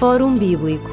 Fórum 0.00 0.34
Bíblico 0.34 0.90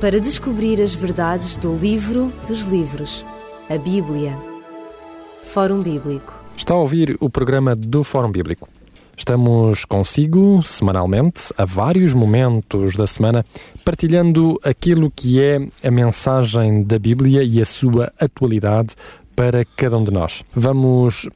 para 0.00 0.18
descobrir 0.18 0.80
as 0.80 0.94
verdades 0.94 1.58
do 1.58 1.76
livro 1.76 2.32
dos 2.48 2.62
livros, 2.62 3.22
a 3.68 3.76
Bíblia. 3.76 4.34
Fórum 5.44 5.82
Bíblico. 5.82 6.32
Está 6.56 6.72
a 6.72 6.78
ouvir 6.78 7.18
o 7.20 7.28
programa 7.28 7.76
do 7.76 8.02
Fórum 8.02 8.32
Bíblico. 8.32 8.66
Estamos 9.14 9.84
consigo 9.84 10.62
semanalmente, 10.62 11.52
a 11.58 11.66
vários 11.66 12.14
momentos 12.14 12.96
da 12.96 13.06
semana, 13.06 13.44
partilhando 13.84 14.58
aquilo 14.64 15.10
que 15.10 15.38
é 15.38 15.58
a 15.86 15.90
mensagem 15.90 16.82
da 16.82 16.98
Bíblia 16.98 17.42
e 17.42 17.60
a 17.60 17.66
sua 17.66 18.10
atualidade 18.18 18.94
para 19.36 19.66
cada 19.76 19.98
um 19.98 20.02
de 20.02 20.12
nós. 20.12 20.42
Vamos 20.54 21.28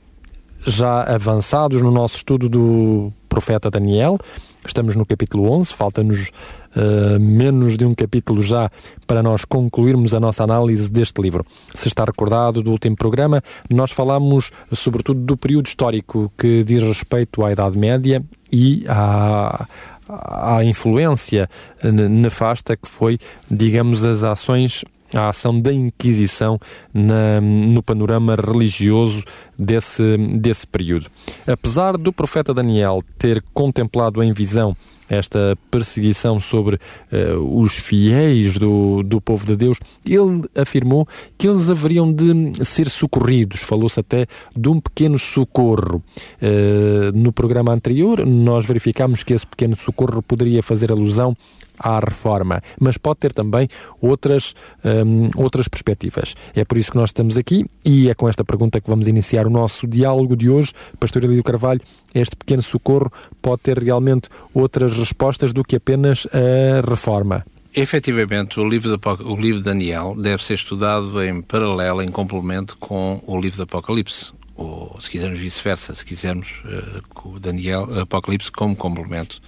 já 0.67 1.03
avançados 1.03 1.83
no 1.83 1.91
nosso 1.91 2.17
estudo 2.17 2.49
do 2.49 3.13
profeta 3.29 3.71
Daniel. 3.71 4.19
Estamos 4.67 4.97
no 4.97 5.05
capítulo 5.05 5.51
11, 5.51 5.75
falta-nos 5.75 6.29
uh, 6.75 7.21
menos 7.21 7.77
de 7.77 7.85
um 7.85 7.95
capítulo 7.95 8.43
já 8.43 8.71
para 9.07 9.23
nós 9.23 9.45
concluirmos 9.45 10.15
a 10.15 10.21
nossa 10.21 10.43
análise 10.45 10.91
deste 10.91 11.21
livro. 11.21 11.45
Se 11.75 11.89
está 11.89 12.05
recordado 12.05 12.63
do 12.63 12.71
último 12.71 12.97
programa, 12.97 13.43
nós 13.71 13.91
falamos 13.91 14.51
sobretudo 14.73 15.21
do 15.21 15.37
período 15.37 15.67
histórico 15.67 16.33
que 16.37 16.65
diz 16.65 16.83
respeito 16.83 17.45
à 17.45 17.53
Idade 17.53 17.77
Média 17.77 18.25
e 18.51 18.85
à, 18.89 19.67
à 20.09 20.65
influência 20.65 21.49
nefasta 21.83 22.77
que 22.77 22.89
foi, 22.89 23.19
digamos, 23.51 24.05
as 24.05 24.23
ações 24.23 24.85
a 25.15 25.29
ação 25.29 25.59
da 25.59 25.73
Inquisição 25.73 26.59
na, 26.93 27.41
no 27.41 27.83
panorama 27.83 28.35
religioso 28.35 29.23
desse, 29.59 30.17
desse 30.39 30.67
período. 30.67 31.07
Apesar 31.47 31.97
do 31.97 32.13
profeta 32.13 32.53
Daniel 32.53 33.01
ter 33.19 33.43
contemplado 33.55 34.23
em 34.23 34.33
visão 34.33 34.77
esta 35.09 35.57
perseguição 35.71 36.41
sobre 36.41 36.77
uh, 36.77 37.61
os 37.61 37.75
fiéis 37.75 38.57
do, 38.59 39.03
do 39.03 39.21
povo 39.21 39.47
de 39.47 39.57
Deus, 39.57 39.79
ele 40.05 40.43
afirmou 40.55 41.07
que 41.37 41.49
eles 41.49 41.71
haveriam 41.71 42.13
de 42.13 42.65
ser 42.65 42.89
socorridos. 42.89 43.61
Falou-se 43.61 43.99
até 43.99 44.27
de 44.57 44.69
um 44.69 44.81
pequeno 44.81 45.19
socorro. 45.19 46.03
Uh, 46.41 47.13
no 47.15 47.33
programa 47.33 47.73
anterior, 47.73 48.25
nós 48.27 48.67
verificámos 48.67 49.23
que 49.23 49.33
esse 49.33 49.47
pequeno 49.47 49.77
socorro 49.77 50.23
poderia 50.23 50.63
fazer 50.63 50.91
alusão 50.91 51.37
à 51.79 51.99
reforma, 51.99 52.63
mas 52.81 52.97
pode 52.97 53.21
ter 53.21 53.33
também 53.33 53.69
outras, 54.01 54.55
um, 54.85 55.31
outras 55.37 55.69
perspectivas. 55.69 56.35
É 56.55 56.65
por 56.65 56.79
isso 56.79 56.93
que 56.93 56.97
nós 56.97 57.09
estamos 57.09 57.37
aqui 57.37 57.67
e 57.85 58.09
é 58.09 58.15
com 58.15 58.29
esta 58.29 58.45
pergunta 58.45 58.81
que 58.81 58.89
vamos 58.89 59.09
iniciar 59.09 59.47
o 59.47 59.51
nosso 59.51 59.87
diálogo 59.87 60.37
de 60.37 60.49
hoje. 60.49 60.73
Pastor 61.01 61.25
Elídio 61.25 61.43
Carvalho, 61.43 61.81
este 62.15 62.37
pequeno 62.37 62.63
socorro 62.63 63.11
pode 63.43 63.63
ter 63.63 63.79
realmente 63.79 64.29
outras 64.53 64.94
respostas 64.99 65.53
do 65.53 65.65
que 65.65 65.77
apenas 65.77 66.27
a 66.33 66.89
reforma. 66.89 67.45
Efetivamente, 67.75 68.61
o 68.61 68.69
livro, 68.69 68.97
de, 68.97 69.23
o 69.25 69.37
livro 69.37 69.59
de 69.59 69.65
Daniel 69.65 70.15
deve 70.17 70.45
ser 70.45 70.55
estudado 70.55 71.21
em 71.23 71.43
paralelo, 71.43 72.03
em 72.03 72.09
complemento 72.09 72.77
com 72.79 73.21
o 73.27 73.41
livro 73.41 73.57
do 73.57 73.63
Apocalipse, 73.65 74.33
ou 74.55 74.97
se 75.01 75.11
quisermos 75.11 75.41
vice-versa, 75.41 75.93
se 75.95 76.05
quisermos 76.05 76.49
uh, 76.65 77.29
o 77.29 77.41
Daniel, 77.41 78.01
Apocalipse 78.01 78.53
como 78.53 78.77
complemento 78.77 79.43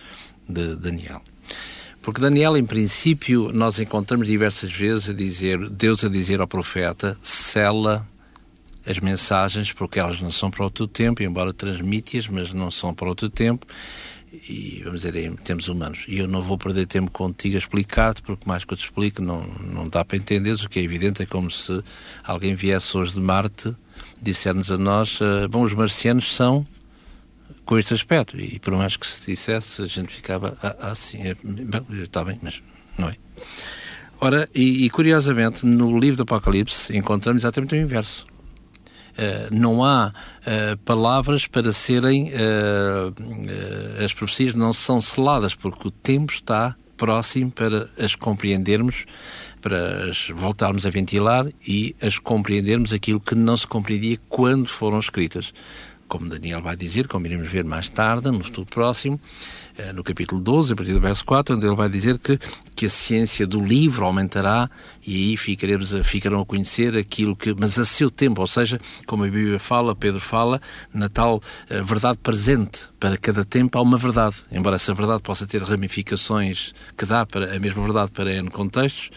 de 0.48 0.74
Daniel. 0.74 1.22
Porque 2.02 2.20
Daniel, 2.20 2.56
em 2.56 2.64
princípio, 2.64 3.50
nós 3.52 3.78
encontramos 3.78 4.26
diversas 4.26 4.72
vezes 4.72 5.08
a 5.08 5.12
dizer, 5.12 5.68
Deus 5.70 6.04
a 6.04 6.08
dizer 6.08 6.40
ao 6.40 6.48
profeta, 6.48 7.16
sela 7.22 8.06
as 8.86 9.00
mensagens, 9.00 9.72
porque 9.72 9.98
elas 9.98 10.20
não 10.20 10.30
são 10.30 10.50
para 10.50 10.62
outro 10.62 10.86
tempo, 10.86 11.22
embora 11.22 11.52
transmite-as, 11.52 12.28
mas 12.28 12.52
não 12.52 12.70
são 12.70 12.94
para 12.94 13.08
outro 13.08 13.28
tempo, 13.28 13.66
e 14.32 14.82
vamos 14.84 15.02
dizer, 15.02 15.16
em 15.16 15.34
termos 15.36 15.68
humanos. 15.68 16.04
E 16.08 16.18
eu 16.18 16.28
não 16.28 16.42
vou 16.42 16.58
perder 16.58 16.86
tempo 16.86 17.10
contigo 17.10 17.56
a 17.56 17.58
explicar-te, 17.58 18.22
porque 18.22 18.46
mais 18.46 18.64
que 18.64 18.72
eu 18.72 18.76
te 18.76 18.84
explico, 18.84 19.22
não, 19.22 19.42
não 19.42 19.88
dá 19.88 20.04
para 20.04 20.16
entender. 20.16 20.52
O 20.52 20.68
que 20.68 20.78
é 20.78 20.82
evidente 20.82 21.22
é 21.22 21.26
como 21.26 21.50
se 21.50 21.82
alguém 22.24 22.54
viesse 22.54 22.96
hoje 22.96 23.12
de 23.12 23.20
Marte, 23.20 23.74
disser-nos 24.20 24.70
a 24.70 24.78
nós, 24.78 25.20
uh, 25.20 25.48
bom, 25.48 25.62
os 25.62 25.72
marcianos 25.72 26.34
são 26.34 26.66
com 27.64 27.78
este 27.78 27.94
aspecto. 27.94 28.38
E 28.38 28.58
por 28.58 28.74
mais 28.74 28.96
que 28.96 29.06
se 29.06 29.30
dissesse, 29.30 29.82
a 29.82 29.86
gente 29.86 30.14
ficava 30.14 30.56
ah, 30.62 30.90
assim, 30.90 31.18
é, 31.22 31.36
está 32.02 32.24
bem, 32.24 32.38
mas 32.42 32.62
não 32.96 33.08
é. 33.08 33.16
Ora, 34.20 34.48
e, 34.54 34.86
e, 34.86 34.90
curiosamente, 34.90 35.66
no 35.66 35.98
livro 35.98 36.16
do 36.16 36.22
Apocalipse 36.22 36.96
encontramos 36.96 37.42
exatamente 37.42 37.74
o 37.74 37.78
inverso. 37.78 38.26
Uh, 39.16 39.54
não 39.54 39.82
há 39.82 40.08
uh, 40.12 40.76
palavras 40.84 41.46
para 41.46 41.72
serem. 41.72 42.30
Uh, 42.30 44.04
as 44.04 44.12
profecias 44.12 44.54
não 44.54 44.72
são 44.72 45.00
seladas, 45.00 45.54
porque 45.54 45.88
o 45.88 45.90
tempo 45.90 46.32
está 46.32 46.76
próximo 46.96 47.50
para 47.50 47.88
as 47.98 48.14
compreendermos, 48.14 49.04
para 49.60 50.10
as 50.10 50.28
voltarmos 50.34 50.86
a 50.86 50.90
ventilar 50.90 51.46
e 51.66 51.94
as 52.00 52.18
compreendermos 52.18 52.92
aquilo 52.92 53.20
que 53.20 53.34
não 53.34 53.56
se 53.56 53.66
compreendia 53.66 54.18
quando 54.28 54.66
foram 54.66 54.98
escritas 54.98 55.52
como 56.08 56.28
Daniel 56.28 56.62
vai 56.62 56.76
dizer, 56.76 57.08
como 57.08 57.26
iremos 57.26 57.48
ver 57.48 57.64
mais 57.64 57.88
tarde, 57.88 58.30
no 58.30 58.40
estudo 58.40 58.66
próximo, 58.66 59.20
eh, 59.76 59.92
no 59.92 60.02
capítulo 60.02 60.40
12, 60.40 60.72
a 60.72 60.76
partir 60.76 60.92
do 60.92 61.00
verso 61.00 61.24
4, 61.24 61.56
onde 61.56 61.66
ele 61.66 61.74
vai 61.74 61.88
dizer 61.88 62.18
que, 62.18 62.38
que 62.74 62.86
a 62.86 62.90
ciência 62.90 63.46
do 63.46 63.60
livro 63.60 64.04
aumentará 64.04 64.70
e 65.06 65.30
aí 65.30 65.36
ficaremos 65.36 65.92
ficarão 66.04 66.40
a 66.40 66.46
conhecer 66.46 66.96
aquilo 66.96 67.36
que, 67.36 67.54
mas 67.54 67.78
a 67.78 67.84
seu 67.84 68.10
tempo, 68.10 68.40
ou 68.40 68.46
seja, 68.46 68.80
como 69.06 69.24
a 69.24 69.28
Bíblia 69.28 69.58
fala, 69.58 69.94
Pedro 69.94 70.20
fala, 70.20 70.60
na 70.92 71.08
tal 71.08 71.36
uh, 71.36 71.84
verdade 71.84 72.18
presente. 72.18 72.80
Para 72.98 73.16
cada 73.16 73.44
tempo 73.44 73.78
há 73.78 73.82
uma 73.82 73.98
verdade, 73.98 74.36
embora 74.50 74.76
essa 74.76 74.94
verdade 74.94 75.22
possa 75.22 75.46
ter 75.46 75.62
ramificações 75.62 76.74
que 76.96 77.04
dá 77.04 77.26
para 77.26 77.54
a 77.54 77.58
mesma 77.58 77.82
verdade 77.82 78.10
para 78.10 78.32
N 78.32 78.50
contextos, 78.50 79.10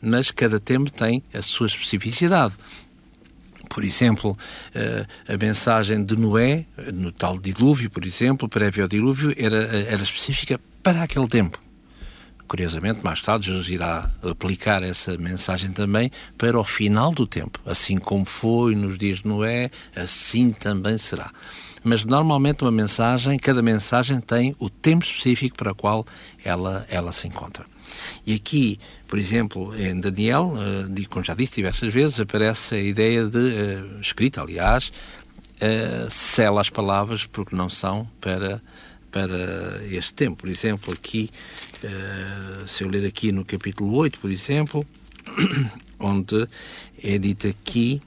mas 0.00 0.30
cada 0.30 0.60
tempo 0.60 0.90
tem 0.90 1.22
a 1.32 1.42
sua 1.42 1.66
especificidade. 1.66 2.54
Por 3.68 3.84
exemplo, 3.84 4.36
eh, 4.74 5.06
a 5.28 5.36
mensagem 5.36 6.04
de 6.04 6.16
Noé, 6.16 6.66
no 6.92 7.10
tal 7.12 7.38
dilúvio, 7.38 7.90
por 7.90 8.04
exemplo, 8.04 8.48
prévio 8.48 8.84
ao 8.84 8.88
dilúvio, 8.88 9.34
era, 9.36 9.56
era 9.56 10.02
específica 10.02 10.60
para 10.82 11.02
aquele 11.02 11.28
tempo. 11.28 11.63
Curiosamente, 12.46 13.00
mais 13.02 13.22
tarde, 13.22 13.46
Jesus 13.46 13.68
irá 13.68 14.10
aplicar 14.22 14.82
essa 14.82 15.16
mensagem 15.16 15.72
também 15.72 16.10
para 16.36 16.58
o 16.58 16.64
final 16.64 17.10
do 17.10 17.26
tempo. 17.26 17.58
Assim 17.64 17.96
como 17.98 18.24
foi 18.24 18.74
nos 18.74 18.98
dias 18.98 19.18
de 19.18 19.28
Noé, 19.28 19.70
assim 19.96 20.52
também 20.52 20.98
será. 20.98 21.30
Mas 21.82 22.04
normalmente 22.04 22.62
uma 22.62 22.70
mensagem, 22.70 23.38
cada 23.38 23.60
mensagem 23.60 24.18
tem 24.20 24.56
o 24.58 24.70
tempo 24.70 25.04
específico 25.04 25.56
para 25.56 25.72
o 25.72 25.74
qual 25.74 26.06
ela, 26.42 26.86
ela 26.88 27.12
se 27.12 27.28
encontra. 27.28 27.66
E 28.26 28.34
aqui, 28.34 28.78
por 29.06 29.18
exemplo, 29.18 29.74
em 29.78 29.98
Daniel, 30.00 30.54
uh, 30.54 31.08
como 31.08 31.24
já 31.24 31.34
disse 31.34 31.56
diversas 31.56 31.92
vezes, 31.92 32.18
aparece 32.18 32.74
a 32.74 32.80
ideia 32.80 33.26
de, 33.26 33.38
uh, 33.38 34.00
escrita, 34.00 34.40
aliás, 34.40 34.90
uh, 35.56 36.10
sela 36.10 36.62
as 36.62 36.70
palavras 36.70 37.26
porque 37.26 37.54
não 37.54 37.68
são 37.68 38.08
para, 38.18 38.62
para 39.14 39.80
este 39.88 40.12
tempo. 40.12 40.38
Por 40.38 40.48
exemplo, 40.48 40.92
aqui, 40.92 41.30
uh, 41.84 42.66
se 42.66 42.82
eu 42.82 42.88
ler 42.88 43.06
aqui 43.06 43.30
no 43.30 43.44
capítulo 43.44 43.94
8, 43.94 44.18
por 44.18 44.28
exemplo, 44.28 44.84
onde 46.00 46.48
é 47.00 47.16
dito 47.16 47.46
aqui 47.46 48.02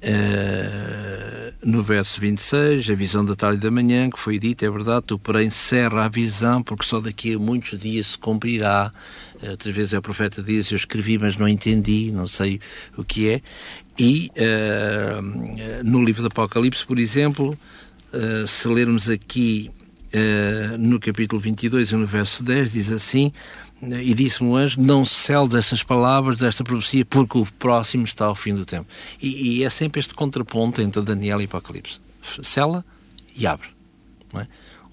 Uh, 0.00 1.52
no 1.60 1.82
verso 1.82 2.20
26, 2.20 2.88
a 2.88 2.94
visão 2.94 3.24
da 3.24 3.34
tarde 3.34 3.56
e 3.56 3.60
da 3.60 3.68
manhã, 3.68 4.08
que 4.08 4.16
foi 4.16 4.38
dita, 4.38 4.64
é 4.64 4.70
verdade, 4.70 5.06
tu 5.08 5.18
porém 5.18 5.48
encerra 5.48 6.04
a 6.04 6.08
visão, 6.08 6.62
porque 6.62 6.86
só 6.86 7.00
daqui 7.00 7.34
a 7.34 7.38
muitos 7.38 7.80
dias 7.80 8.06
se 8.06 8.18
cumprirá. 8.18 8.92
Uh, 9.42 9.50
outras 9.50 9.74
vezes 9.74 9.92
o 9.92 10.00
profeta 10.00 10.40
diz, 10.40 10.70
eu 10.70 10.76
escrevi, 10.76 11.18
mas 11.18 11.36
não 11.36 11.48
entendi, 11.48 12.12
não 12.12 12.28
sei 12.28 12.60
o 12.96 13.02
que 13.02 13.28
é. 13.28 13.42
E 13.98 14.30
uh, 14.36 15.82
no 15.82 16.04
livro 16.04 16.22
do 16.22 16.28
Apocalipse, 16.28 16.86
por 16.86 17.00
exemplo, 17.00 17.58
se 18.46 18.68
lermos 18.68 19.08
aqui 19.08 19.70
no 20.78 20.98
capítulo 20.98 21.40
22 21.40 21.90
e 21.90 21.96
no 21.96 22.06
verso 22.06 22.42
10, 22.42 22.72
diz 22.72 22.90
assim 22.90 23.32
e 23.80 24.12
disse-me 24.12 24.50
o 24.50 24.56
anjo, 24.56 24.80
não 24.80 25.04
celes 25.04 25.54
estas 25.54 25.84
palavras 25.84 26.40
desta 26.40 26.64
profecia, 26.64 27.04
porque 27.04 27.38
o 27.38 27.46
próximo 27.46 28.04
está 28.04 28.24
ao 28.24 28.34
fim 28.34 28.54
do 28.54 28.64
tempo. 28.64 28.88
E, 29.22 29.58
e 29.58 29.64
é 29.64 29.70
sempre 29.70 30.00
este 30.00 30.14
contraponto 30.14 30.80
entre 30.80 31.00
Daniel 31.00 31.40
e 31.40 31.44
Apocalipse. 31.44 32.00
Cela 32.42 32.84
e 33.36 33.46
abre. 33.46 33.68
É? 34.34 34.46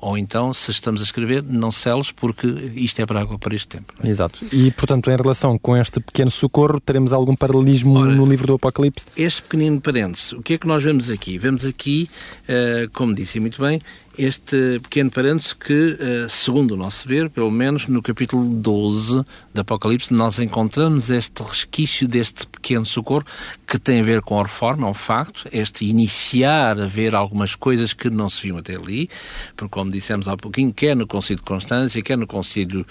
Ou 0.06 0.16
então, 0.16 0.54
se 0.54 0.70
estamos 0.70 1.02
a 1.02 1.04
escrever, 1.04 1.42
não 1.42 1.72
celes, 1.72 2.12
porque 2.12 2.46
isto 2.76 3.02
é 3.02 3.08
para 3.08 3.22
água 3.22 3.40
para 3.40 3.56
este 3.56 3.68
tempo. 3.68 3.92
É? 4.04 4.08
Exato. 4.08 4.46
E, 4.52 4.70
portanto, 4.70 5.10
em 5.10 5.16
relação 5.16 5.58
com 5.58 5.76
este 5.76 6.00
pequeno 6.00 6.30
socorro, 6.30 6.80
teremos 6.80 7.12
algum 7.12 7.36
paralelismo 7.36 7.98
Ora, 7.98 8.14
no 8.14 8.24
livro 8.24 8.46
do 8.46 8.54
Apocalipse? 8.54 9.04
Este 9.18 9.42
pequenino 9.42 9.82
parênteses, 9.82 10.34
o 10.34 10.44
que 10.44 10.54
é 10.54 10.58
que 10.60 10.68
nós 10.68 10.84
vemos 10.84 11.10
aqui? 11.10 11.40
Vemos 11.40 11.66
aqui, 11.66 12.08
uh, 12.44 12.88
como 12.94 13.16
disse 13.16 13.40
muito 13.40 13.60
bem, 13.60 13.82
este 14.18 14.80
pequeno 14.82 15.10
parênteses 15.12 15.54
que, 15.54 15.98
eh, 16.00 16.28
segundo 16.30 16.72
o 16.72 16.78
nosso 16.78 17.08
ver, 17.08 17.30
pelo 17.30 17.52
menos 17.52 17.88
no 17.88 18.02
capítulo 18.02 18.46
12 18.46 19.24
do 19.54 19.62
Apocalipse, 19.62 20.14
nós 20.14 20.40
encontramos 20.40 21.10
este 21.10 21.42
resquício 21.44 22.08
deste 22.08 22.48
pequeno 22.48 22.86
socorro 22.86 23.26
que 23.68 23.80
tem 23.80 24.02
a 24.02 24.04
ver 24.04 24.22
com 24.22 24.40
a 24.40 24.44
reforma, 24.44 24.88
é 24.88 24.90
um 24.90 24.94
facto, 24.94 25.48
este 25.52 25.86
iniciar 25.86 26.80
a 26.80 26.88
ver 26.88 27.16
algumas 27.16 27.56
coisas 27.56 27.94
que 27.94 28.10
não 28.10 28.30
se 28.30 28.44
viam 28.44 28.58
até 28.58 28.76
ali, 28.76 29.10
porque, 29.56 29.72
como 29.72 29.92
dissemos 29.92 30.28
há 30.28 30.38
pouquinho, 30.38 30.74
quer 30.74 30.96
no 30.96 31.08
Concílio 31.08 31.38
de 31.38 31.48
Constância, 31.48 32.02
quer 32.02 32.18
no 32.18 32.28
Concílio 32.28 32.86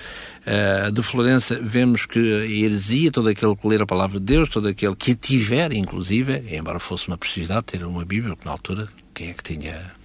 uh, 0.47 0.91
de 0.91 1.03
Florença, 1.03 1.59
vemos 1.63 2.07
que 2.07 2.19
a 2.19 2.47
heresia, 2.47 3.11
todo 3.11 3.29
aquele 3.29 3.55
que 3.55 3.69
ler 3.69 3.83
a 3.83 3.87
palavra 3.87 4.19
de 4.19 4.27
Deus, 4.27 4.49
todo 4.49 4.69
aquele 4.69 4.97
que 4.97 5.15
tiver, 5.15 5.73
inclusive, 5.73 6.43
embora 6.57 6.79
fosse 6.79 7.09
uma 7.09 7.19
precisidade 7.19 7.65
ter 7.65 7.85
uma 7.85 8.05
Bíblia, 8.05 8.35
porque 8.35 8.49
na 8.49 8.53
altura, 8.53 8.89
quem 9.13 9.31
é 9.31 9.33
que 9.33 9.43
tinha 9.43 10.04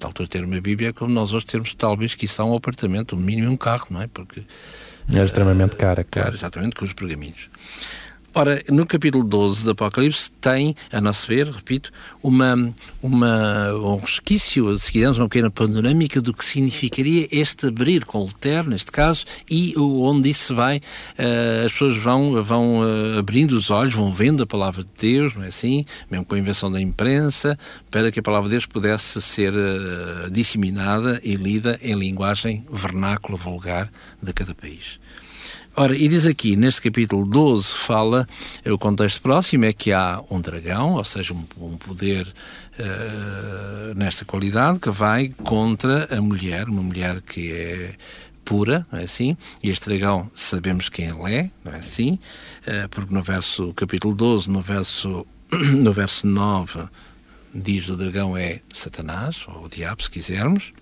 na 0.00 0.08
altura 0.08 0.28
ter 0.28 0.44
uma 0.44 0.60
Bíblia 0.60 0.88
é 0.88 0.92
como 0.92 1.12
nós 1.12 1.32
hoje 1.32 1.46
temos 1.46 1.74
talvez 1.74 2.14
que 2.14 2.24
isso 2.24 2.40
é 2.40 2.44
um 2.44 2.54
apartamento, 2.54 3.16
um 3.16 3.18
mínimo 3.18 3.50
um 3.50 3.56
carro, 3.56 3.86
não 3.90 4.02
é? 4.02 4.06
Porque 4.06 4.42
é 5.12 5.22
extremamente 5.22 5.76
cara, 5.76 6.04
claro. 6.04 6.34
Exatamente, 6.34 6.76
com 6.76 6.84
os 6.84 6.92
pergaminhos. 6.92 7.48
Ora, 8.32 8.62
no 8.68 8.86
capítulo 8.86 9.24
12 9.24 9.64
do 9.64 9.72
Apocalipse 9.72 10.30
tem, 10.40 10.76
a 10.92 11.00
nosso 11.00 11.26
ver, 11.26 11.48
repito, 11.48 11.90
uma, 12.22 12.72
uma, 13.02 13.74
um 13.74 13.96
resquício, 13.96 14.78
se 14.78 14.92
quisermos, 14.92 15.18
uma 15.18 15.28
pequena 15.28 15.50
panorâmica 15.50 16.22
do 16.22 16.32
que 16.32 16.44
significaria 16.44 17.26
este 17.32 17.66
abrir 17.66 18.04
com 18.04 18.20
Lutero, 18.20 18.70
neste 18.70 18.92
caso, 18.92 19.24
e 19.50 19.74
onde 19.76 20.30
isso 20.30 20.54
vai, 20.54 20.76
uh, 20.76 21.66
as 21.66 21.72
pessoas 21.72 21.96
vão, 21.96 22.40
vão 22.44 22.82
uh, 22.82 23.18
abrindo 23.18 23.50
os 23.50 23.68
olhos, 23.68 23.94
vão 23.94 24.12
vendo 24.12 24.44
a 24.44 24.46
palavra 24.46 24.84
de 24.84 24.90
Deus, 24.96 25.34
não 25.34 25.42
é 25.42 25.48
assim? 25.48 25.84
Mesmo 26.08 26.24
com 26.24 26.36
a 26.36 26.38
invenção 26.38 26.70
da 26.70 26.80
imprensa, 26.80 27.58
para 27.90 28.12
que 28.12 28.20
a 28.20 28.22
palavra 28.22 28.48
de 28.48 28.52
Deus 28.52 28.64
pudesse 28.64 29.20
ser 29.20 29.52
uh, 29.52 30.30
disseminada 30.30 31.20
e 31.24 31.34
lida 31.34 31.80
em 31.82 31.94
linguagem 31.94 32.64
vernácula, 32.70 33.36
vulgar 33.36 33.90
de 34.22 34.32
cada 34.32 34.54
país. 34.54 34.99
Ora, 35.76 35.96
e 35.96 36.08
diz 36.08 36.26
aqui, 36.26 36.56
neste 36.56 36.82
capítulo 36.82 37.24
12, 37.24 37.68
fala, 37.72 38.26
o 38.66 38.76
contexto 38.76 39.22
próximo 39.22 39.64
é 39.64 39.72
que 39.72 39.92
há 39.92 40.20
um 40.28 40.40
dragão, 40.40 40.94
ou 40.94 41.04
seja, 41.04 41.32
um, 41.32 41.44
um 41.58 41.76
poder 41.76 42.26
uh, 42.26 43.94
nesta 43.94 44.24
qualidade, 44.24 44.80
que 44.80 44.90
vai 44.90 45.32
contra 45.44 46.08
a 46.14 46.20
mulher, 46.20 46.68
uma 46.68 46.82
mulher 46.82 47.22
que 47.22 47.52
é 47.52 47.94
pura, 48.44 48.84
não 48.90 48.98
é 48.98 49.04
assim? 49.04 49.36
E 49.62 49.70
este 49.70 49.88
dragão 49.88 50.28
sabemos 50.34 50.88
quem 50.88 51.06
ele 51.06 51.34
é, 51.34 51.50
não 51.64 51.72
é 51.72 51.76
assim? 51.76 52.18
Uh, 52.66 52.88
porque 52.90 53.14
no 53.14 53.22
verso, 53.22 53.72
capítulo 53.74 54.12
12, 54.12 54.50
no 54.50 54.60
verso, 54.60 55.24
no 55.52 55.92
verso 55.92 56.26
9, 56.26 56.88
diz 57.54 57.88
o 57.88 57.96
dragão 57.96 58.36
é 58.36 58.60
Satanás, 58.72 59.46
ou 59.46 59.66
o 59.66 59.68
diabo, 59.68 60.02
se 60.02 60.10
quisermos 60.10 60.72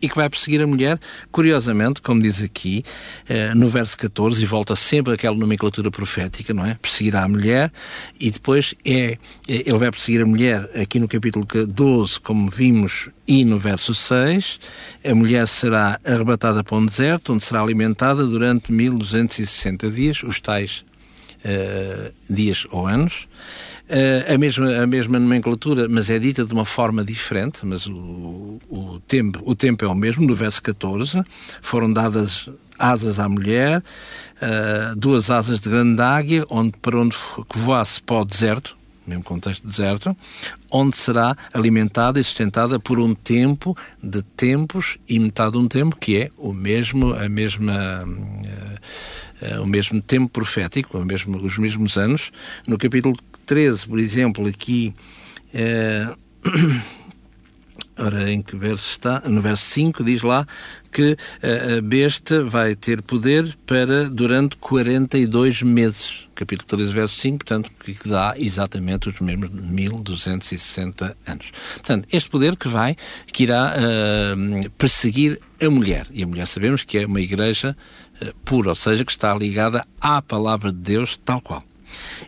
e 0.00 0.08
que 0.08 0.16
vai 0.16 0.28
perseguir 0.28 0.60
a 0.60 0.66
mulher, 0.66 0.98
curiosamente, 1.32 2.00
como 2.02 2.20
diz 2.20 2.42
aqui, 2.42 2.84
eh, 3.28 3.54
no 3.54 3.68
verso 3.68 3.96
14, 3.96 4.42
e 4.42 4.46
volta 4.46 4.76
sempre 4.76 5.14
àquela 5.14 5.36
nomenclatura 5.36 5.90
profética, 5.90 6.52
não 6.52 6.64
é? 6.64 6.74
Perseguirá 6.74 7.24
a 7.24 7.28
mulher, 7.28 7.72
e 8.20 8.30
depois 8.30 8.74
é, 8.84 9.12
é 9.12 9.18
ele 9.48 9.78
vai 9.78 9.90
perseguir 9.90 10.22
a 10.22 10.26
mulher 10.26 10.70
aqui 10.80 10.98
no 10.98 11.08
capítulo 11.08 11.46
12, 11.46 12.20
como 12.20 12.50
vimos, 12.50 13.08
e 13.26 13.44
no 13.44 13.58
verso 13.58 13.94
6, 13.94 14.60
a 15.04 15.14
mulher 15.14 15.48
será 15.48 15.98
arrebatada 16.04 16.62
para 16.62 16.76
um 16.76 16.86
deserto, 16.86 17.32
onde 17.32 17.42
será 17.42 17.60
alimentada 17.60 18.24
durante 18.24 18.70
1260 18.70 19.90
dias, 19.90 20.22
os 20.22 20.40
tais 20.40 20.84
uh, 21.44 22.12
dias 22.28 22.66
ou 22.70 22.86
anos. 22.86 23.26
Uh, 23.88 24.34
a, 24.34 24.36
mesma, 24.36 24.82
a 24.82 24.86
mesma 24.86 25.16
nomenclatura, 25.16 25.88
mas 25.88 26.10
é 26.10 26.18
dita 26.18 26.44
de 26.44 26.52
uma 26.52 26.64
forma 26.64 27.04
diferente, 27.04 27.64
mas 27.64 27.86
o, 27.86 28.60
o, 28.68 29.00
tempo, 29.06 29.40
o 29.44 29.54
tempo 29.54 29.84
é 29.84 29.88
o 29.88 29.94
mesmo, 29.94 30.26
no 30.26 30.34
verso 30.34 30.60
14, 30.60 31.22
foram 31.62 31.92
dadas 31.92 32.48
asas 32.76 33.20
à 33.20 33.28
mulher, 33.28 33.78
uh, 33.78 34.96
duas 34.96 35.30
asas 35.30 35.60
de 35.60 35.68
grande 35.68 36.02
águia, 36.02 36.44
onde, 36.50 36.72
para 36.82 36.98
onde 36.98 37.16
que 37.48 37.58
voasse 37.58 38.02
para 38.02 38.16
o 38.16 38.24
deserto, 38.24 38.76
mesmo 39.06 39.22
contexto 39.22 39.62
de 39.62 39.68
deserto, 39.68 40.16
onde 40.68 40.96
será 40.96 41.36
alimentada 41.54 42.18
e 42.18 42.24
sustentada 42.24 42.80
por 42.80 42.98
um 42.98 43.14
tempo 43.14 43.76
de 44.02 44.20
tempos 44.20 44.98
e 45.08 45.16
metade 45.20 45.52
de 45.52 45.58
um 45.58 45.68
tempo, 45.68 45.96
que 45.96 46.16
é 46.16 46.30
o 46.36 46.52
mesmo, 46.52 47.14
a 47.14 47.28
mesma... 47.28 48.04
Uh, 48.04 49.62
o 49.62 49.66
mesmo 49.66 50.00
tempo 50.00 50.30
profético, 50.30 50.96
o 50.96 51.04
mesmo, 51.04 51.36
os 51.36 51.58
mesmos 51.58 51.98
anos. 51.98 52.32
No 52.66 52.78
capítulo 52.78 53.14
13, 53.46 53.86
por 53.86 53.98
exemplo, 53.98 54.46
aqui. 54.46 54.94
É, 55.54 56.12
ora, 57.96 58.30
em 58.30 58.42
que 58.42 58.56
verso 58.56 58.90
está? 58.90 59.22
No 59.24 59.40
verso 59.40 59.64
5 59.64 60.04
diz 60.04 60.22
lá 60.22 60.46
que 60.92 61.16
a 61.42 61.80
besta 61.82 62.42
vai 62.42 62.74
ter 62.74 63.02
poder 63.02 63.56
para 63.66 64.08
durante 64.08 64.56
42 64.56 65.62
meses. 65.62 66.26
Capítulo 66.34 66.66
13, 66.66 66.92
verso 66.92 67.14
5, 67.16 67.44
portanto, 67.44 67.70
que 67.78 68.08
dá 68.08 68.34
exatamente 68.38 69.08
os 69.08 69.20
mesmos 69.20 69.50
1260 69.50 71.16
anos. 71.26 71.52
Portanto, 71.74 72.08
este 72.12 72.28
poder 72.28 72.56
que 72.56 72.68
vai, 72.68 72.96
que 73.32 73.44
irá 73.44 73.74
uh, 73.74 74.70
perseguir 74.70 75.40
a 75.62 75.70
mulher. 75.70 76.06
E 76.10 76.22
a 76.22 76.26
mulher 76.26 76.46
sabemos 76.46 76.82
que 76.82 76.98
é 76.98 77.06
uma 77.06 77.20
igreja 77.20 77.76
uh, 78.20 78.34
pura, 78.44 78.70
ou 78.70 78.74
seja, 78.74 79.04
que 79.04 79.12
está 79.12 79.34
ligada 79.34 79.86
à 80.00 80.20
palavra 80.20 80.72
de 80.72 80.78
Deus 80.78 81.18
tal 81.24 81.40
qual. 81.40 81.64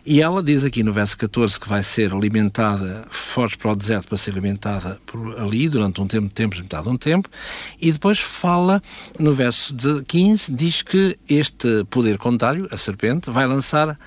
E 0.05 0.21
ela 0.21 0.41
diz 0.41 0.63
aqui 0.63 0.83
no 0.83 0.93
verso 0.93 1.17
14 1.17 1.59
que 1.59 1.67
vai 1.67 1.83
ser 1.83 2.13
alimentada, 2.13 3.05
foge 3.09 3.57
para 3.57 3.71
o 3.71 3.75
deserto 3.75 4.07
para 4.07 4.17
ser 4.17 4.31
alimentada 4.31 4.99
por 5.05 5.39
ali 5.39 5.67
durante 5.69 6.01
um 6.01 6.07
tempo, 6.07 6.33
tempos, 6.33 6.59
metade 6.59 6.83
de 6.83 6.89
um 6.89 6.97
tempo, 6.97 7.29
e 7.79 7.91
depois 7.91 8.19
fala 8.19 8.81
no 9.17 9.33
verso 9.33 9.75
15, 10.07 10.51
diz 10.51 10.81
que 10.81 11.17
este 11.27 11.83
poder 11.89 12.17
contrário, 12.17 12.67
a 12.71 12.77
serpente, 12.77 13.29
vai 13.29 13.45
lançar 13.45 13.97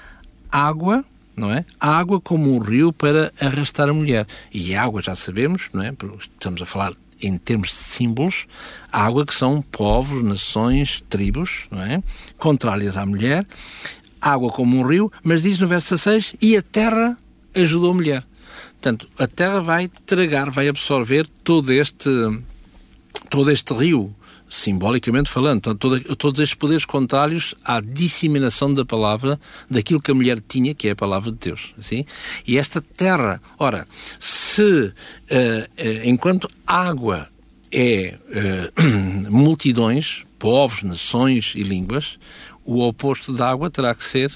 água 0.50 1.04
não 1.34 1.50
é? 1.50 1.64
Água 1.80 2.20
como 2.20 2.54
um 2.54 2.58
rio 2.58 2.92
para 2.92 3.32
arrastar 3.40 3.88
a 3.88 3.94
mulher. 3.94 4.26
E 4.52 4.74
água, 4.74 5.00
já 5.00 5.16
sabemos, 5.16 5.70
não 5.72 5.82
é? 5.82 5.94
Estamos 6.20 6.60
a 6.60 6.66
falar 6.66 6.92
em 7.22 7.38
termos 7.38 7.68
de 7.68 7.74
símbolos, 7.76 8.46
água 8.90 9.24
que 9.24 9.34
são 9.34 9.62
povos, 9.62 10.22
nações, 10.22 11.02
tribos, 11.08 11.66
não 11.70 11.82
é? 11.82 12.02
Contrárias 12.36 12.96
à 12.96 13.06
mulher 13.06 13.46
água 14.22 14.50
como 14.50 14.78
um 14.78 14.86
rio, 14.86 15.10
mas 15.24 15.42
diz 15.42 15.58
no 15.58 15.66
verso 15.66 15.96
16, 15.96 16.36
e 16.40 16.56
a 16.56 16.62
terra 16.62 17.18
ajudou 17.54 17.90
a 17.90 17.94
mulher. 17.94 18.24
Portanto, 18.74 19.08
a 19.18 19.26
terra 19.26 19.60
vai 19.60 19.88
tragar, 20.06 20.50
vai 20.50 20.68
absorver 20.68 21.26
todo 21.44 21.72
este, 21.72 22.08
todo 23.28 23.50
este 23.50 23.74
rio, 23.74 24.14
simbolicamente 24.48 25.30
falando, 25.30 25.58
então, 25.58 25.74
todo, 25.74 26.16
todos 26.16 26.40
estes 26.40 26.54
poderes 26.54 26.84
contrários 26.84 27.54
à 27.64 27.80
disseminação 27.80 28.72
da 28.72 28.84
palavra, 28.84 29.40
daquilo 29.68 30.00
que 30.00 30.10
a 30.10 30.14
mulher 30.14 30.40
tinha, 30.46 30.74
que 30.74 30.88
é 30.88 30.90
a 30.90 30.96
palavra 30.96 31.32
de 31.32 31.38
Deus. 31.38 31.72
Assim? 31.78 32.04
E 32.46 32.58
esta 32.58 32.80
terra, 32.80 33.40
ora, 33.58 33.86
se 34.20 34.62
uh, 34.62 34.90
uh, 34.90 34.92
enquanto 36.04 36.48
água 36.66 37.28
é 37.70 38.18
uh, 38.76 39.30
multidões, 39.32 40.24
povos, 40.38 40.82
nações 40.82 41.54
e 41.54 41.62
línguas, 41.62 42.18
o 42.64 42.80
oposto 42.86 43.32
da 43.32 43.48
água 43.48 43.70
terá 43.70 43.94
que 43.94 44.04
ser 44.04 44.32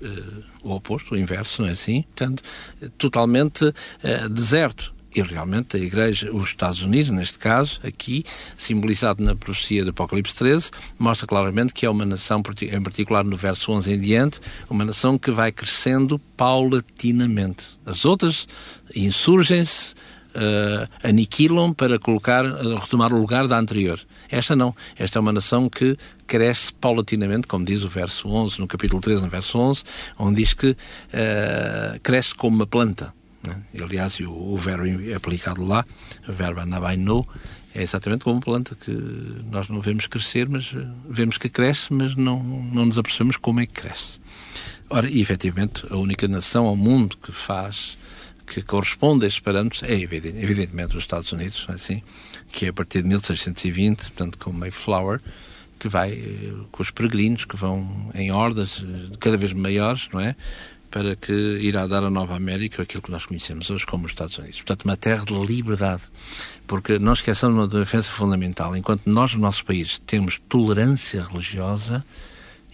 uh, 0.00 0.42
o 0.62 0.74
oposto, 0.74 1.14
o 1.14 1.18
inverso, 1.18 1.62
não 1.62 1.68
é 1.68 1.72
assim? 1.72 2.02
Portanto, 2.02 2.42
totalmente 2.98 3.64
uh, 3.64 4.28
deserto. 4.28 4.92
E 5.14 5.20
realmente 5.20 5.76
a 5.76 5.80
Igreja, 5.80 6.32
os 6.32 6.48
Estados 6.48 6.82
Unidos, 6.82 7.10
neste 7.10 7.38
caso, 7.38 7.78
aqui, 7.84 8.24
simbolizado 8.56 9.22
na 9.22 9.36
profecia 9.36 9.84
do 9.84 9.90
Apocalipse 9.90 10.34
13, 10.38 10.70
mostra 10.98 11.26
claramente 11.26 11.74
que 11.74 11.84
é 11.84 11.90
uma 11.90 12.06
nação, 12.06 12.42
em 12.62 12.82
particular 12.82 13.22
no 13.22 13.36
verso 13.36 13.72
11 13.72 13.92
em 13.92 14.00
diante, 14.00 14.40
uma 14.70 14.86
nação 14.86 15.18
que 15.18 15.30
vai 15.30 15.52
crescendo 15.52 16.18
paulatinamente. 16.34 17.78
As 17.84 18.06
outras 18.06 18.48
insurgem-se, 18.96 19.92
uh, 20.34 20.88
aniquilam 21.02 21.74
para 21.74 21.98
colocar, 21.98 22.42
retomar 22.80 23.12
o 23.12 23.20
lugar 23.20 23.46
da 23.46 23.58
anterior. 23.58 24.00
Esta 24.32 24.56
não. 24.56 24.74
Esta 24.98 25.18
é 25.18 25.20
uma 25.20 25.32
nação 25.32 25.68
que 25.68 25.96
cresce 26.26 26.72
paulatinamente, 26.72 27.46
como 27.46 27.66
diz 27.66 27.84
o 27.84 27.88
verso 27.88 28.28
11, 28.28 28.58
no 28.58 28.66
capítulo 28.66 29.00
13, 29.00 29.22
no 29.22 29.28
verso 29.28 29.58
11, 29.58 29.82
onde 30.18 30.42
diz 30.42 30.54
que 30.54 30.70
uh, 30.70 32.00
cresce 32.02 32.34
como 32.34 32.56
uma 32.56 32.66
planta. 32.66 33.12
Né? 33.42 33.62
Aliás, 33.78 34.18
o, 34.20 34.32
o, 34.32 34.56
verbo 34.56 34.84
aplicado 35.14 35.62
lá, 35.62 35.84
o 36.26 36.32
verbo 36.32 36.60
anabaino, 36.60 37.28
é 37.74 37.82
exatamente 37.82 38.24
como 38.24 38.36
uma 38.36 38.42
planta 38.42 38.74
que 38.74 38.90
nós 39.50 39.68
não 39.68 39.82
vemos 39.82 40.06
crescer, 40.06 40.48
mas 40.48 40.72
eh, 40.74 40.86
vemos 41.08 41.38
que 41.38 41.48
cresce, 41.48 41.92
mas 41.92 42.14
não, 42.14 42.42
não 42.42 42.86
nos 42.86 42.98
apercebemos 42.98 43.36
como 43.36 43.60
é 43.60 43.66
que 43.66 43.72
cresce. 43.72 44.20
Ora, 44.88 45.08
e, 45.10 45.20
efetivamente, 45.20 45.86
a 45.90 45.96
única 45.96 46.28
nação 46.28 46.66
ao 46.66 46.76
mundo 46.76 47.16
que 47.16 47.32
faz, 47.32 47.96
que 48.52 48.62
corresponde 48.62 49.24
a 49.24 49.28
estes 49.28 49.42
parâmetros, 49.42 49.82
é 49.82 49.94
evidentemente 49.94 50.96
os 50.96 51.02
Estados 51.02 51.32
Unidos, 51.32 51.66
é 51.68 51.72
assim, 51.72 52.02
que 52.50 52.66
é 52.66 52.68
a 52.68 52.72
partir 52.72 53.02
de 53.02 53.08
1620, 53.08 54.02
portanto, 54.02 54.38
com 54.38 54.52
Mayflower, 54.52 55.20
que 55.78 55.88
vai 55.88 56.12
eh, 56.12 56.52
com 56.70 56.82
os 56.82 56.90
peregrinos 56.90 57.44
que 57.44 57.56
vão 57.56 58.10
em 58.14 58.30
hordas 58.30 58.84
eh, 58.84 59.16
cada 59.18 59.36
vez 59.36 59.52
maiores, 59.52 60.08
não 60.12 60.20
é? 60.20 60.36
para 60.90 61.16
que 61.16 61.32
irá 61.32 61.86
dar 61.86 62.04
a 62.04 62.10
Nova 62.10 62.36
América 62.36 62.82
aquilo 62.82 63.02
que 63.02 63.10
nós 63.10 63.24
conhecemos 63.24 63.70
hoje 63.70 63.86
como 63.86 64.04
os 64.04 64.12
Estados 64.12 64.36
Unidos. 64.36 64.58
Portanto, 64.58 64.84
uma 64.84 64.96
terra 64.96 65.24
de 65.24 65.32
liberdade. 65.32 66.02
Porque 66.66 66.98
não 66.98 67.14
esqueçamos 67.14 67.56
uma 67.56 67.66
defesa 67.66 68.10
fundamental. 68.10 68.76
Enquanto 68.76 69.06
nós, 69.06 69.32
no 69.32 69.40
nosso 69.40 69.64
país, 69.64 70.02
temos 70.06 70.38
tolerância 70.50 71.22
religiosa, 71.22 72.04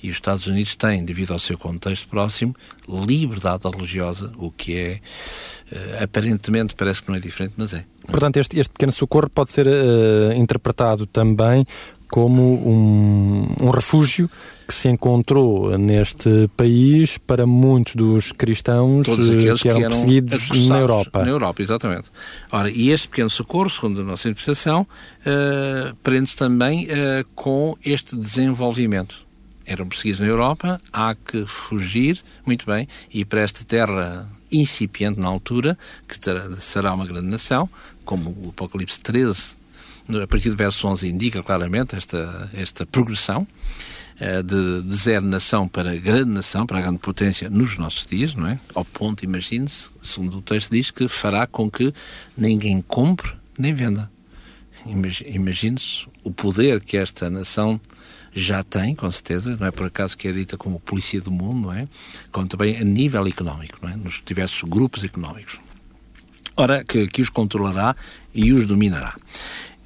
e 0.03 0.11
os 0.11 0.17
Estados 0.17 0.47
Unidos 0.47 0.77
têm, 0.77 1.05
devido 1.05 1.33
ao 1.33 1.39
seu 1.39 1.59
contexto 1.59 2.09
próximo, 2.09 2.55
liberdade 2.89 3.69
religiosa, 3.69 4.33
o 4.37 4.51
que 4.51 4.77
é, 4.77 5.01
uh, 5.73 6.05
aparentemente, 6.05 6.75
parece 6.75 7.03
que 7.03 7.09
não 7.09 7.17
é 7.17 7.21
diferente, 7.21 7.55
mas 7.57 7.75
é. 7.75 7.85
Portanto, 8.07 8.39
este, 8.39 8.59
este 8.59 8.73
pequeno 8.73 8.93
socorro 8.93 9.29
pode 9.29 9.51
ser 9.51 9.67
uh, 9.67 10.33
interpretado 10.35 11.07
também 11.07 11.67
como 12.11 12.43
um, 12.43 13.67
um 13.67 13.71
refúgio 13.71 14.31
que 14.67 14.75
se 14.75 14.89
encontrou 14.89 15.77
neste 15.79 16.49
país 16.57 17.17
para 17.17 17.47
muitos 17.47 17.95
dos 17.95 18.33
cristãos 18.33 19.07
Todos 19.07 19.31
aqueles 19.31 19.63
que 19.63 19.69
eram, 19.69 19.81
que 19.81 19.85
eram 19.85 19.97
perseguidos 19.97 20.69
na 20.69 20.79
Europa. 20.79 21.23
Na 21.23 21.31
Europa, 21.31 21.63
exatamente. 21.63 22.11
Ora, 22.51 22.71
e 22.71 22.91
este 22.91 23.09
pequeno 23.09 23.31
socorro, 23.31 23.71
segundo 23.71 24.01
a 24.01 24.05
nossa 24.05 24.29
interpretação, 24.29 24.83
uh, 24.83 25.95
prende-se 26.03 26.37
também 26.37 26.87
uh, 26.87 27.27
com 27.35 27.77
este 27.85 28.17
desenvolvimento. 28.17 29.28
Eram 29.69 29.87
perseguidos 29.87 30.21
na 30.21 30.27
Europa, 30.27 30.81
há 30.93 31.15
que 31.15 31.47
fugir, 31.47 32.23
muito 32.45 32.65
bem, 32.65 32.89
e 33.13 33.25
para 33.25 33.43
esta 33.43 33.63
terra 33.65 34.27
incipiente 34.51 35.21
na 35.21 35.29
altura, 35.29 35.79
que 36.09 36.19
será 36.59 36.95
uma 36.95 37.07
grande 37.07 37.29
nação, 37.29 37.69
como 38.05 38.31
o 38.31 38.49
Apocalipse 38.49 38.99
13 38.99 39.59
a 40.23 40.27
partir 40.27 40.49
do 40.49 40.57
verso 40.57 40.89
11 40.89 41.07
indica 41.07 41.43
claramente 41.43 41.95
esta, 41.95 42.49
esta 42.55 42.87
progressão 42.87 43.47
uh, 44.21 44.43
de, 44.43 44.83
de 44.83 44.97
zero 44.97 45.27
nação 45.27 45.69
para 45.69 45.95
grande 45.97 46.31
nação, 46.31 46.67
para 46.67 46.79
a 46.79 46.81
grande 46.81 46.99
potência 46.99 47.51
nos 47.51 47.77
nossos 47.77 48.07
dias, 48.07 48.35
não 48.35 48.47
é? 48.47 48.59
Ao 48.75 48.85
ponto, 48.85 49.23
imagine-se, 49.23 49.91
segundo 50.03 50.39
o 50.39 50.43
texto 50.43 50.71
diz, 50.71 50.91
que 50.91 51.09
fará 51.09 51.47
com 51.47 51.71
que 51.71 51.93
ninguém 52.37 52.81
compre 52.81 53.33
nem 53.59 53.75
venda. 53.75 54.11
Imagine-se 54.87 56.07
o 56.25 56.31
poder 56.31 56.81
que 56.81 56.97
esta 56.97 57.29
nação 57.29 57.79
já 58.39 58.63
tem, 58.63 58.95
com 58.95 59.11
certeza, 59.11 59.57
não 59.59 59.67
é 59.67 59.71
por 59.71 59.87
acaso 59.87 60.17
que 60.17 60.29
é 60.29 60.33
dita 60.33 60.57
como 60.57 60.81
polícia 60.81 61.21
do 61.21 61.31
mundo, 61.31 61.67
não 61.67 61.73
é? 61.73 61.89
Como 62.31 62.47
também 62.47 62.77
a 62.77 62.85
nível 62.85 63.27
económico, 63.27 63.79
não 63.83 63.91
é? 63.91 63.97
Nos 63.97 64.23
diversos 64.25 64.63
grupos 64.69 65.05
económicos. 65.05 65.59
Ora, 66.57 66.85
que, 66.85 67.07
que 67.09 67.23
os 67.23 67.29
controlará 67.29 67.95
e 68.35 68.53
os 68.53 68.67
dominará. 68.67 69.15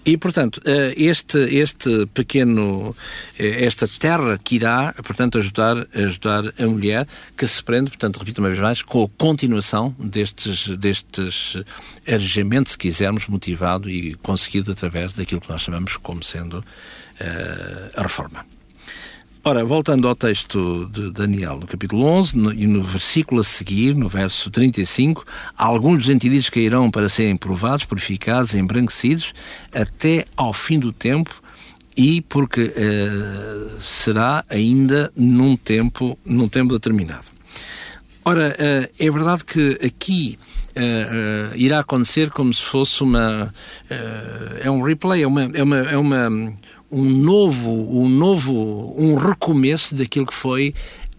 E, 0.05 0.17
portanto, 0.17 0.61
eh, 0.65 0.95
este, 0.97 1.39
este 1.55 2.07
pequeno, 2.07 2.95
eh, 3.39 3.65
esta 3.65 3.87
terra 3.87 4.37
que 4.43 4.57
irá, 4.57 4.93
portanto, 4.95 5.39
ajudar, 5.39 5.87
ajudar 5.95 6.43
a 6.59 6.67
mulher 6.67 7.07
que 7.37 7.47
se 7.47 7.63
prende, 7.63 7.91
portanto, 7.91 8.19
repito 8.19 8.41
uma 8.41 8.49
vez 8.49 8.61
mais, 8.61 8.83
com 8.83 9.05
a 9.05 9.09
continuação 9.17 9.95
destes, 10.01 10.67
destes 10.77 11.57
arejamentos, 12.07 12.73
se 12.73 12.79
quisermos, 12.79 13.29
motivado 13.29 13.89
e 13.89 14.15
conseguido 14.17 14.73
através 14.73 15.13
daquilo 15.13 15.41
que 15.41 15.49
nós 15.49 15.63
chamamos 15.63 15.97
como 15.97 16.25
sendo 16.25 16.65
a 17.97 18.03
reforma. 18.03 18.45
Ora, 19.45 19.65
voltando 19.65 20.07
ao 20.07 20.15
texto 20.15 20.89
de 20.93 21.11
Daniel, 21.11 21.59
no 21.59 21.67
capítulo 21.67 22.05
11, 22.05 22.37
no, 22.37 22.53
e 22.53 22.65
no 22.65 22.81
versículo 22.81 23.41
a 23.41 23.45
seguir, 23.45 23.93
no 23.93 24.09
verso 24.09 24.49
35, 24.53 25.27
alguns 25.59 26.05
dos 26.05 26.15
entendidos 26.15 26.49
cairão 26.49 26.89
para 26.89 27.09
serem 27.09 27.37
provados, 27.37 27.85
purificados, 27.85 28.55
embranquecidos, 28.55 29.35
até 29.73 30.27
ao 30.37 30.53
fim 30.53 30.79
do 30.79 30.93
tempo, 30.93 31.43
e 31.97 32.21
porque 32.21 32.73
uh, 32.73 33.83
será 33.83 34.45
ainda 34.49 35.13
num 35.17 35.57
tempo, 35.57 36.17
num 36.25 36.49
tempo 36.49 36.75
determinado. 36.75 37.27
Ora, 38.25 38.55
uh, 38.57 38.93
é 38.97 39.11
verdade 39.11 39.45
que 39.45 39.77
aqui 39.85 40.39
uh, 40.77 41.57
irá 41.57 41.81
acontecer 41.81 42.31
como 42.31 42.53
se 42.53 42.63
fosse 42.63 43.03
uma. 43.03 43.53
é 44.63 44.71
um 44.71 44.83
replay, 44.83 45.23
é 45.23 45.27
uma, 45.27 45.43
é 45.55 45.63
uma, 45.63 45.79
é 45.79 45.97
uma 45.97 46.55
um 46.91 47.05
novo, 47.05 47.71
um 47.71 48.09
novo, 48.09 48.95
um 48.99 49.15
recomeço 49.15 49.95
daquilo 49.95 50.27
que 50.27 50.35
foi 50.35 50.75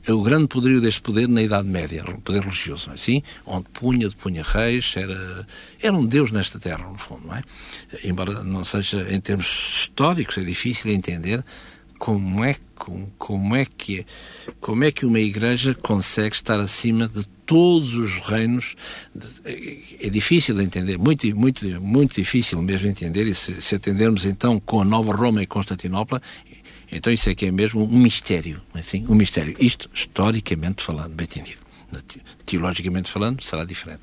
o 0.08 0.22
grande 0.22 0.48
poderio 0.48 0.82
deste 0.82 1.02
poder 1.02 1.28
na 1.30 1.42
Idade 1.42 1.68
Média, 1.68 2.04
o 2.06 2.20
poder 2.20 2.42
religioso, 2.42 2.88
não 2.88 2.94
é 2.94 2.96
assim? 2.96 3.24
Onde 3.46 3.66
punha 3.72 4.10
de 4.10 4.16
punha 4.16 4.44
reis, 4.44 4.94
era, 4.98 5.48
era 5.82 5.94
um 5.94 6.06
Deus 6.06 6.30
nesta 6.30 6.60
terra, 6.60 6.90
no 6.90 6.98
fundo, 6.98 7.28
não 7.28 7.36
é? 7.36 7.44
Embora 8.04 8.44
não 8.44 8.66
seja, 8.66 9.08
em 9.10 9.22
termos 9.22 9.48
históricos, 9.48 10.38
é 10.38 10.42
difícil 10.42 10.92
entender 10.92 11.44
como 11.98 12.44
é, 12.44 12.56
como, 12.76 13.14
como 13.18 13.56
é 13.56 13.66
que 13.66 14.06
como 14.60 14.84
é 14.84 14.92
que 14.92 15.06
uma 15.06 15.22
igreja 15.22 15.74
consegue 15.74 16.36
estar 16.36 16.60
acima 16.60 17.08
de 17.08 17.26
todos 17.46 17.96
os 17.96 18.20
reinos 18.20 18.76
é 20.00 20.10
difícil 20.10 20.56
de 20.56 20.64
entender 20.64 20.98
muito 20.98 21.28
muito 21.36 21.66
muito 21.82 22.16
difícil 22.16 22.62
mesmo 22.62 22.84
de 22.84 22.90
entender 22.90 23.28
e 23.28 23.34
se, 23.34 23.62
se 23.62 23.76
atendermos 23.76 24.26
então 24.26 24.60
com 24.60 24.82
a 24.82 24.86
Nova 24.86 25.14
Roma 25.14 25.42
e 25.42 25.48
Constantinopla 25.48 26.22
então 26.92 27.12
isso 27.12 27.30
é 27.30 27.36
que 27.36 27.46
é 27.46 27.52
mesmo 27.52 27.84
um 27.84 28.00
mistério 28.00 28.62
é 28.76 28.80
assim 28.80 29.06
um 29.08 29.16
mistério. 29.16 29.56
Isto 29.60 29.90
historicamente 29.94 30.84
falando 30.84 31.14
bem 31.14 31.26
entendido. 31.26 31.62
Teologicamente 32.46 33.12
falando 33.12 33.44
será 33.44 33.64
diferente. 33.66 34.02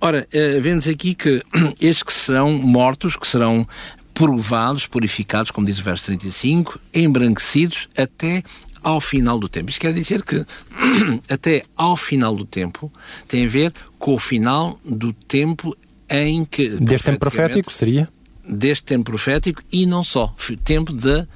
Ora, 0.00 0.26
eh, 0.32 0.58
vemos 0.60 0.88
aqui 0.88 1.14
que 1.14 1.42
estes 1.80 2.02
que 2.02 2.12
serão 2.12 2.52
mortos, 2.52 3.16
que 3.16 3.26
serão 3.26 3.66
provados, 4.12 4.86
purificados, 4.86 5.50
como 5.50 5.66
diz 5.66 5.78
o 5.78 5.82
verso 5.82 6.06
35, 6.06 6.78
embranquecidos 6.92 7.88
até 7.96 8.42
ao 8.82 9.00
final 9.00 9.38
do 9.38 9.48
tempo. 9.48 9.70
Isto 9.70 9.80
quer 9.80 9.92
dizer 9.92 10.22
que 10.22 10.44
até 11.28 11.64
ao 11.76 11.96
final 11.96 12.34
do 12.34 12.44
tempo 12.44 12.92
tem 13.28 13.46
a 13.46 13.48
ver 13.48 13.72
com 13.98 14.14
o 14.14 14.18
final 14.18 14.78
do 14.84 15.12
tempo 15.12 15.76
em 16.08 16.44
que. 16.44 16.68
Deste 16.68 17.06
tempo 17.06 17.20
profético 17.20 17.72
seria? 17.72 18.08
Deste 18.44 18.84
tempo 18.84 19.04
profético 19.04 19.62
e 19.70 19.86
não 19.86 20.02
só. 20.02 20.34
Tempo 20.64 20.92
eh, 20.92 21.26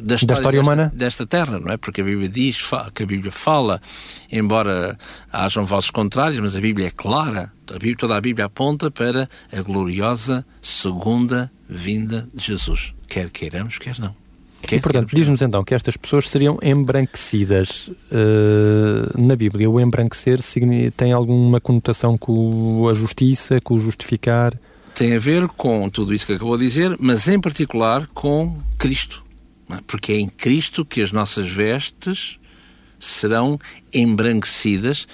da, 0.00 0.14
história, 0.14 0.26
da 0.26 0.34
história 0.34 0.60
humana 0.60 0.84
desta, 0.84 1.24
desta, 1.24 1.26
terra, 1.26 1.58
não 1.58 1.72
é? 1.72 1.76
Porque 1.76 2.00
a 2.00 2.04
Bíblia 2.04 2.28
diz 2.28 2.58
que 2.94 3.02
a 3.02 3.06
Bíblia 3.06 3.32
fala, 3.32 3.82
embora 4.30 4.96
hajam 5.32 5.64
vozes 5.64 5.90
contrárias, 5.90 6.40
mas 6.40 6.54
a 6.54 6.60
Bíblia 6.60 6.86
é 6.86 6.90
clara. 6.90 7.52
A 7.68 7.72
Bíblia, 7.72 7.96
toda 7.96 8.16
a 8.16 8.20
Bíblia 8.20 8.46
aponta 8.46 8.90
para 8.90 9.28
a 9.52 9.62
gloriosa 9.62 10.46
segunda 10.62 11.50
vinda 11.68 12.28
de 12.32 12.44
Jesus. 12.44 12.94
Quer 13.08 13.30
queiramos, 13.30 13.78
quer 13.78 13.98
não. 13.98 14.23
Quer 14.66 14.76
e, 14.76 14.80
portanto, 14.80 15.14
diz-nos 15.14 15.42
então 15.42 15.62
que 15.62 15.74
estas 15.74 15.96
pessoas 15.96 16.28
seriam 16.28 16.58
embranquecidas. 16.62 17.88
Uh, 18.10 19.20
na 19.20 19.36
Bíblia, 19.36 19.70
o 19.70 19.80
embranquecer 19.80 20.40
tem 20.96 21.12
alguma 21.12 21.60
conotação 21.60 22.16
com 22.16 22.88
a 22.88 22.92
justiça, 22.92 23.60
com 23.60 23.74
o 23.74 23.80
justificar? 23.80 24.58
Tem 24.94 25.14
a 25.14 25.18
ver 25.18 25.48
com 25.48 25.90
tudo 25.90 26.14
isso 26.14 26.26
que 26.26 26.32
acabou 26.32 26.56
de 26.56 26.66
dizer, 26.66 26.96
mas 26.98 27.28
em 27.28 27.40
particular 27.40 28.06
com 28.14 28.58
Cristo. 28.78 29.24
É? 29.70 29.78
Porque 29.86 30.12
é 30.12 30.18
em 30.18 30.28
Cristo 30.28 30.84
que 30.84 31.02
as 31.02 31.12
nossas 31.12 31.50
vestes 31.50 32.38
serão 32.98 33.58
embranquecidas. 33.92 35.06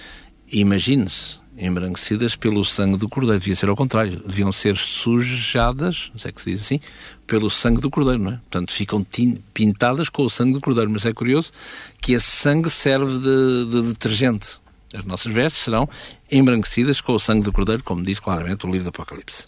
Imagine-se, 0.53 1.40
embranquecidas 1.57 2.37
pelo 2.37 2.65
sangue 2.65 2.97
do 2.97 3.09
cordeiro. 3.09 3.39
Devia 3.39 3.57
ser 3.57 3.69
ao 3.69 3.77
contrário. 3.77 4.23
Deviam 4.27 4.53
ser 4.53 4.77
sujadas, 4.77 6.11
não 6.13 6.21
sei 6.21 6.33
que 6.33 6.41
se 6.41 6.51
diz 6.51 6.61
assim, 6.63 6.81
pelo 7.27 7.51
sangue 7.51 7.81
do 7.81 7.91
cordeiro, 7.91 8.23
não 8.23 8.33
é? 8.33 8.37
Portanto, 8.37 8.73
ficam 8.73 9.07
pintadas 9.53 10.09
com 10.09 10.23
o 10.23 10.31
sangue 10.31 10.55
do 10.55 10.61
cordeiro. 10.61 10.91
Mas 10.91 11.05
é 11.05 11.13
curioso 11.13 11.53
que 12.01 12.13
esse 12.13 12.31
sangue 12.31 12.71
serve 12.71 13.19
de, 13.19 13.71
de 13.71 13.83
detergente. 13.89 14.59
As 14.95 15.05
nossas 15.05 15.33
vestes 15.33 15.63
serão 15.63 15.89
embranquecidas 16.31 17.01
com 17.01 17.13
o 17.13 17.21
sangue 17.21 17.45
do 17.45 17.53
cordeiro, 17.53 17.83
como 17.83 18.03
diz 18.03 18.19
claramente 18.19 18.67
o 18.67 18.71
livro 18.71 18.85
do 18.85 18.89
Apocalipse. 18.89 19.45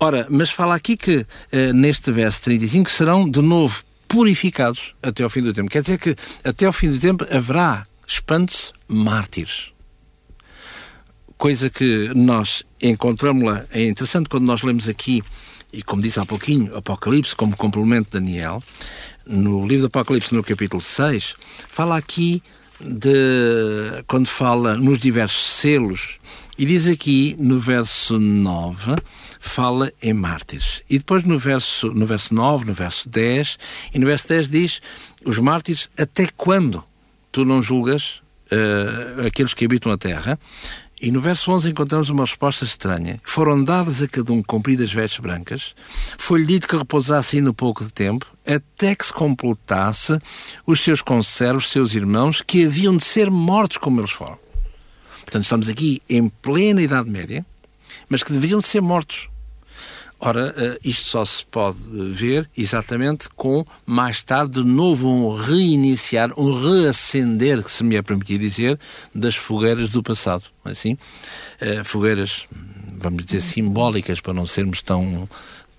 Ora, 0.00 0.26
mas 0.30 0.50
fala 0.50 0.74
aqui 0.74 0.96
que 0.96 1.26
eh, 1.52 1.72
neste 1.72 2.10
verso 2.10 2.42
35 2.42 2.90
serão 2.90 3.28
de 3.28 3.40
novo 3.40 3.84
purificados 4.08 4.94
até 5.02 5.22
ao 5.22 5.30
fim 5.30 5.42
do 5.42 5.52
tempo. 5.52 5.70
Quer 5.70 5.82
dizer 5.82 5.98
que 5.98 6.16
até 6.42 6.66
ao 6.66 6.72
fim 6.72 6.90
do 6.90 6.98
tempo 6.98 7.24
haverá, 7.30 7.86
espante-se, 8.06 8.72
mártires 8.88 9.72
coisa 11.38 11.70
que 11.70 12.10
nós 12.14 12.64
encontramos 12.82 13.44
lá, 13.44 13.64
é 13.70 13.86
interessante 13.88 14.28
quando 14.28 14.44
nós 14.44 14.62
lemos 14.62 14.88
aqui, 14.88 15.22
e 15.72 15.82
como 15.82 16.02
disse 16.02 16.18
há 16.18 16.26
pouquinho, 16.26 16.76
Apocalipse 16.76 17.36
como 17.36 17.56
complemento 17.56 18.10
de 18.10 18.24
Daniel, 18.24 18.62
no 19.24 19.64
livro 19.66 19.82
do 19.82 19.86
Apocalipse, 19.86 20.34
no 20.34 20.42
capítulo 20.42 20.82
6, 20.82 21.36
fala 21.68 21.96
aqui 21.96 22.42
de. 22.80 24.02
quando 24.06 24.26
fala 24.26 24.74
nos 24.74 24.98
diversos 24.98 25.44
selos, 25.44 26.18
e 26.58 26.66
diz 26.66 26.88
aqui 26.88 27.36
no 27.38 27.60
verso 27.60 28.18
9, 28.18 28.96
fala 29.38 29.92
em 30.02 30.12
mártires. 30.12 30.82
E 30.90 30.98
depois 30.98 31.22
no 31.22 31.38
verso, 31.38 31.92
no 31.94 32.04
verso 32.04 32.34
9, 32.34 32.64
no 32.64 32.74
verso 32.74 33.08
10, 33.08 33.58
e 33.94 33.98
no 33.98 34.06
verso 34.06 34.28
10 34.28 34.48
diz: 34.48 34.82
os 35.24 35.38
mártires, 35.38 35.88
até 35.96 36.26
quando 36.36 36.82
tu 37.30 37.44
não 37.44 37.62
julgas 37.62 38.22
uh, 38.50 39.26
aqueles 39.26 39.54
que 39.54 39.64
habitam 39.64 39.92
a 39.92 39.98
terra? 39.98 40.38
E 41.00 41.12
no 41.12 41.20
verso 41.20 41.52
11 41.52 41.70
encontramos 41.70 42.10
uma 42.10 42.24
resposta 42.24 42.64
estranha. 42.64 43.20
Foram 43.22 43.62
dadas 43.62 44.02
a 44.02 44.08
cada 44.08 44.32
um 44.32 44.42
compridas 44.42 44.92
vestes 44.92 45.20
brancas, 45.20 45.74
foi-lhe 46.18 46.46
dito 46.46 46.66
que 46.66 46.76
repousasse 46.76 47.36
ainda 47.36 47.52
pouco 47.52 47.84
de 47.84 47.92
tempo, 47.92 48.26
até 48.44 48.94
que 48.94 49.06
se 49.06 49.12
completasse 49.12 50.18
os 50.66 50.80
seus 50.80 51.00
conservos, 51.00 51.70
seus 51.70 51.94
irmãos, 51.94 52.42
que 52.42 52.64
haviam 52.64 52.96
de 52.96 53.04
ser 53.04 53.30
mortos 53.30 53.76
como 53.76 54.00
eles 54.00 54.10
foram. 54.10 54.38
Portanto, 55.20 55.44
estamos 55.44 55.68
aqui 55.68 56.02
em 56.08 56.28
plena 56.28 56.82
Idade 56.82 57.08
Média, 57.08 57.46
mas 58.08 58.22
que 58.22 58.32
deveriam 58.32 58.60
ser 58.60 58.80
mortos. 58.80 59.28
Ora, 60.20 60.52
eh, 60.56 60.78
isto 60.84 61.08
só 61.08 61.24
se 61.24 61.46
pode 61.46 61.78
ver 62.12 62.50
exatamente 62.56 63.28
com, 63.36 63.64
mais 63.86 64.22
tarde, 64.22 64.62
de 64.62 64.68
novo 64.68 65.08
um 65.08 65.34
reiniciar, 65.34 66.32
um 66.36 66.52
reacender, 66.52 67.68
se 67.68 67.84
me 67.84 67.94
é 67.94 68.02
permitido 68.02 68.40
dizer, 68.40 68.78
das 69.14 69.36
fogueiras 69.36 69.90
do 69.90 70.02
passado. 70.02 70.44
É 70.64 70.70
assim? 70.70 70.98
Eh, 71.60 71.84
fogueiras, 71.84 72.48
vamos 72.98 73.24
dizer, 73.24 73.40
simbólicas, 73.40 74.20
para 74.20 74.34
não 74.34 74.44
sermos 74.44 74.82
tão 74.82 75.28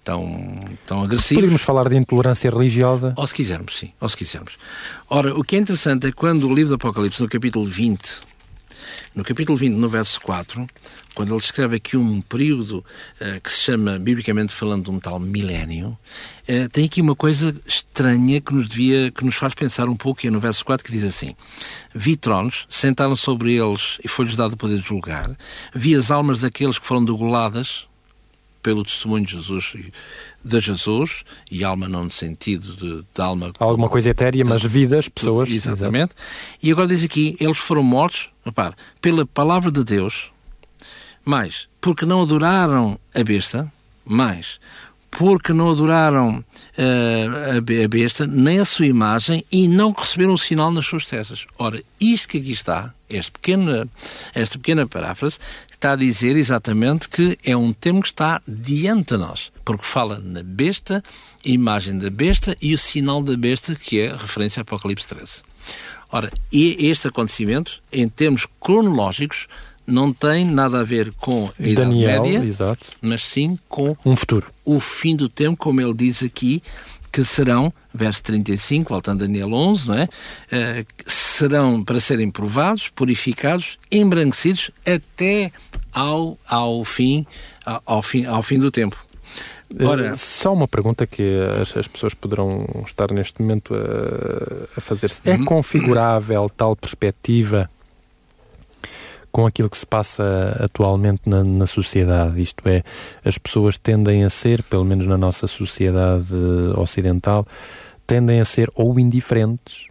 tão, 0.03 0.53
tão 0.86 1.03
agressivos. 1.03 1.43
Podemos 1.43 1.62
falar 1.62 1.89
de 1.89 1.98
intolerância 1.98 2.50
religiosa? 2.50 3.13
Ou 3.15 3.27
se 3.27 3.34
quisermos, 3.34 3.77
sim, 3.77 3.91
ou 4.00 4.10
se 4.10 4.17
quisermos. 4.17 4.58
Ora, 5.10 5.38
o 5.38 5.43
que 5.43 5.55
é 5.55 5.60
interessante 5.60 6.08
é 6.08 6.10
que 6.10 6.15
quando 6.15 6.48
o 6.48 6.53
livro 6.53 6.69
do 6.69 6.75
Apocalipse, 6.75 7.22
no 7.22 7.29
capítulo 7.29 7.65
20, 7.65 8.22
no 9.13 9.24
capítulo 9.24 9.57
20, 9.57 9.74
no 9.74 9.89
verso 9.89 10.19
4, 10.21 10.67
quando 11.15 11.33
ele 11.33 11.41
escreve 11.41 11.75
aqui 11.75 11.98
um 11.98 12.21
período 12.21 12.83
uh, 13.19 13.41
que 13.41 13.51
se 13.51 13.59
chama, 13.59 14.00
biblicamente 14.00 14.53
falando, 14.53 14.91
um 14.91 15.00
tal 15.00 15.19
milénio, 15.19 15.98
uh, 16.48 16.69
tem 16.71 16.86
aqui 16.86 17.01
uma 17.01 17.15
coisa 17.15 17.55
estranha 17.65 18.39
que 18.39 18.53
nos 18.53 18.69
devia, 18.69 19.12
que 19.12 19.25
nos 19.25 19.36
faz 19.36 19.53
pensar 19.53 19.89
um 19.89 19.95
pouco, 19.95 20.25
e 20.25 20.27
é 20.27 20.31
no 20.31 20.39
verso 20.39 20.63
4 20.63 20.86
que 20.86 20.91
diz 20.91 21.03
assim: 21.03 21.36
Vi 21.93 22.15
tronos, 22.15 22.65
sentaram 22.69 23.15
sobre 23.15 23.53
eles 23.53 23.98
e 24.03 24.07
foi-lhes 24.07 24.36
dado 24.36 24.53
o 24.53 24.57
poder 24.57 24.79
de 24.79 24.88
julgar, 24.88 25.36
vi 25.74 25.95
as 25.95 26.09
almas 26.12 26.41
daqueles 26.41 26.79
que 26.79 26.86
foram 26.86 27.03
degoladas 27.03 27.89
pelo 28.62 28.83
testemunho 28.83 29.25
de 29.25 29.33
Jesus, 29.33 29.75
de 30.43 30.59
Jesus, 30.59 31.24
e 31.50 31.63
alma 31.63 31.88
não 31.88 32.05
no 32.05 32.12
sentido 32.12 32.75
de, 32.75 33.05
de 33.13 33.21
alma... 33.21 33.51
Alguma 33.59 33.89
coisa 33.89 34.09
etérea, 34.09 34.43
mas 34.45 34.63
vidas, 34.63 35.07
pessoas. 35.07 35.50
Exatamente. 35.50 36.12
Exato. 36.12 36.15
E 36.62 36.71
agora 36.71 36.88
diz 36.88 37.03
aqui, 37.03 37.36
eles 37.39 37.57
foram 37.57 37.83
mortos, 37.83 38.29
repare, 38.49 38.75
pela 39.01 39.25
palavra 39.25 39.71
de 39.71 39.83
Deus 39.83 40.31
mais, 41.29 41.67
porque 41.79 42.05
não 42.05 42.23
adoraram 42.23 42.99
a 43.13 43.23
besta. 43.23 43.71
Mais, 44.03 44.59
porque 45.11 45.53
não 45.53 45.69
adoraram 45.69 46.39
uh, 46.39 47.83
a 47.83 47.87
besta, 47.87 48.25
nem 48.25 48.59
a 48.59 48.65
sua 48.65 48.87
imagem, 48.87 49.45
e 49.51 49.67
não 49.67 49.91
receberam 49.91 50.33
o 50.33 50.37
sinal 50.37 50.71
nas 50.71 50.87
suas 50.87 51.05
testas. 51.05 51.45
Ora, 51.57 51.83
isto 52.01 52.27
que 52.27 52.39
aqui 52.39 52.51
está, 52.51 52.93
este 53.07 53.31
pequeno, 53.31 53.87
esta 54.33 54.57
pequena 54.57 54.87
paráfrase, 54.87 55.37
está 55.71 55.91
a 55.91 55.95
dizer 55.95 56.35
exatamente 56.35 57.07
que 57.07 57.37
é 57.43 57.55
um 57.55 57.71
termo 57.71 58.01
que 58.01 58.07
está 58.07 58.41
diante 58.47 59.13
de 59.13 59.17
nós, 59.17 59.51
porque 59.63 59.85
fala 59.85 60.19
na 60.19 60.41
besta, 60.41 61.03
imagem 61.45 61.97
da 61.99 62.09
besta 62.09 62.57
e 62.59 62.73
o 62.73 62.77
sinal 62.77 63.21
da 63.21 63.37
besta, 63.37 63.75
que 63.75 63.99
é 63.99 64.11
referência 64.11 64.61
a 64.61 64.63
Apocalipse 64.63 65.07
13. 65.07 65.43
Ora, 66.11 66.31
e 66.51 66.87
este 66.87 67.07
acontecimento, 67.07 67.81
em 67.91 68.09
termos 68.09 68.47
cronológicos, 68.59 69.47
não 69.85 70.13
tem 70.13 70.45
nada 70.45 70.79
a 70.79 70.83
ver 70.83 71.11
com 71.13 71.49
a 71.59 71.67
Idade 71.67 71.89
Daniel, 71.89 72.23
Média, 72.23 72.45
exato. 72.45 72.91
mas 73.01 73.23
sim 73.23 73.57
com 73.67 73.95
um 74.05 74.15
futuro. 74.15 74.47
o 74.63 74.79
fim 74.79 75.15
do 75.15 75.27
tempo, 75.27 75.57
como 75.57 75.81
ele 75.81 75.93
diz 75.93 76.21
aqui, 76.23 76.61
que 77.11 77.23
serão, 77.23 77.73
verso 77.93 78.21
35, 78.23 78.89
voltando 78.89 79.23
a 79.23 79.27
Daniel 79.27 79.51
11, 79.51 79.87
não 79.87 79.95
é? 79.95 80.03
Uh, 80.03 80.85
serão 81.07 81.83
para 81.83 81.99
serem 81.99 82.29
provados, 82.29 82.87
purificados, 82.89 83.79
embranquecidos 83.91 84.69
até 84.85 85.51
ao, 85.91 86.37
ao, 86.47 86.85
fim, 86.85 87.25
ao, 87.65 87.81
ao 87.85 88.03
fim, 88.03 88.25
ao 88.25 88.43
fim 88.43 88.59
do 88.59 88.69
tempo. 88.69 89.08
Ora, 89.81 90.15
Só 90.15 90.51
uma 90.51 90.67
pergunta 90.67 91.05
que 91.05 91.23
as, 91.61 91.77
as, 91.77 91.88
pessoas 91.88 92.13
poderão 92.13 92.65
estar 92.85 93.11
neste 93.11 93.41
momento 93.41 93.75
a, 93.75 94.77
a 94.77 94.81
fazer-se. 94.81 95.21
É 95.25 95.35
uhum. 95.35 95.45
configurável 95.45 96.49
tal 96.49 96.75
perspectiva 96.75 97.69
com 99.31 99.45
aquilo 99.45 99.69
que 99.69 99.77
se 99.77 99.85
passa 99.85 100.57
atualmente 100.59 101.21
na, 101.27 101.43
na, 101.43 101.67
sociedade. 101.67 102.41
Isto 102.41 102.67
é, 102.67 102.83
as 103.23 103.38
pessoas 103.38 103.77
tendem 103.77 104.23
a 104.23 104.29
ser, 104.29 104.63
pelo 104.63 104.83
menos 104.83 105.05
na 105.05 105.17
nossa 105.17 105.45
sociedade 105.45 106.33
ocidental, 106.75 107.45
tendem 108.07 108.41
a 108.41 108.45
ser 108.45 108.71
ou 108.73 108.99
indiferentes 108.99 109.88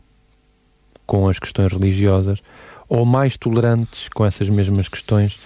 com 1.07 1.29
as 1.29 1.39
questões 1.39 1.73
religiosas 1.73 2.43
ou 2.89 3.05
mais 3.05 3.37
tolerantes 3.37 4.09
com 4.09 4.25
essas 4.27 4.49
mesmas 4.49 4.89
questões. 4.89 5.39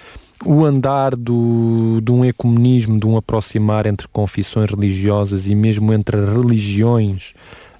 O 0.45 0.65
andar 0.65 1.15
do, 1.15 2.01
de 2.03 2.11
um 2.11 2.25
ecumenismo, 2.25 2.99
de 2.99 3.07
um 3.07 3.17
aproximar 3.17 3.87
entre 3.87 4.09
confissões 4.09 4.71
religiosas 4.71 5.47
e 5.47 5.55
mesmo 5.55 5.93
entre 5.93 6.17
religiões, 6.17 7.33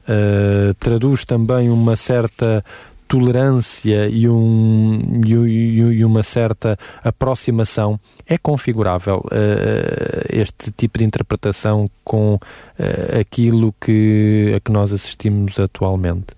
uh, 0.05 0.73
traduz 0.75 1.25
também 1.25 1.71
uma 1.71 1.97
certa 1.97 2.65
tolerância 3.13 4.09
e, 4.09 4.27
um, 4.27 5.21
e, 5.23 5.81
e, 5.99 6.05
uma 6.05 6.23
certa 6.23 6.79
aproximação, 7.05 8.01
é 8.27 8.39
configurável 8.39 9.23
uh, 9.27 10.27
este 10.31 10.71
tipo 10.71 10.99
de 10.99 11.05
interpretação 11.05 11.91
com 12.03 12.37
uh, 12.37 13.21
aquilo 13.21 13.75
que, 13.79 14.55
a 14.57 14.61
que 14.61 14.73
nós 14.73 14.95
assistimos 14.95 15.59
atualmente? 15.59 16.29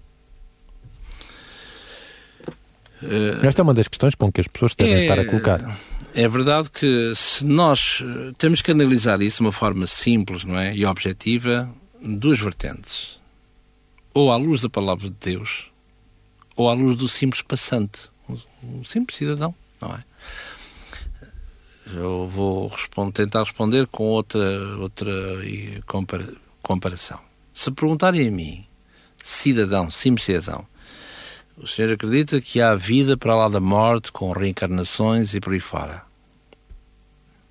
Esta 3.42 3.60
é 3.60 3.62
uma 3.62 3.74
das 3.74 3.86
questões 3.86 4.14
com 4.14 4.32
que 4.32 4.40
as 4.40 4.48
pessoas 4.48 4.74
devem 4.74 4.94
é, 4.94 4.98
estar 4.98 5.18
a 5.18 5.24
colocar. 5.26 5.78
É 6.16 6.28
verdade 6.28 6.70
que 6.70 7.12
se 7.16 7.44
nós 7.44 8.00
temos 8.38 8.62
que 8.62 8.70
analisar 8.70 9.20
isso 9.20 9.38
de 9.38 9.42
uma 9.42 9.52
forma 9.52 9.84
simples 9.84 10.44
não 10.44 10.56
é? 10.56 10.72
e 10.72 10.86
objetiva, 10.86 11.68
duas 12.00 12.38
vertentes. 12.38 13.18
Ou 14.14 14.30
à 14.30 14.36
luz 14.36 14.62
da 14.62 14.70
palavra 14.70 15.10
de 15.10 15.16
Deus, 15.20 15.72
ou 16.54 16.70
à 16.70 16.72
luz 16.72 16.96
do 16.96 17.08
simples 17.08 17.42
passante, 17.42 18.10
um 18.62 18.84
simples 18.84 19.18
cidadão, 19.18 19.52
não 19.80 19.92
é? 19.92 20.04
Eu 21.92 22.28
vou 22.28 22.68
responder, 22.68 23.12
tentar 23.12 23.40
responder 23.40 23.88
com 23.88 24.04
outra, 24.04 24.78
outra 24.78 25.12
compara, 25.84 26.32
comparação. 26.62 27.18
Se 27.52 27.72
perguntarem 27.72 28.28
a 28.28 28.30
mim, 28.30 28.64
cidadão, 29.20 29.90
simples 29.90 30.26
cidadão, 30.26 30.64
o 31.56 31.66
senhor 31.66 31.92
acredita 31.92 32.40
que 32.40 32.60
há 32.60 32.74
vida 32.74 33.16
para 33.16 33.34
lá 33.34 33.48
da 33.48 33.60
morte, 33.60 34.10
com 34.10 34.32
reencarnações 34.32 35.34
e 35.34 35.40
por 35.40 35.52
aí 35.52 35.60
fora? 35.60 36.02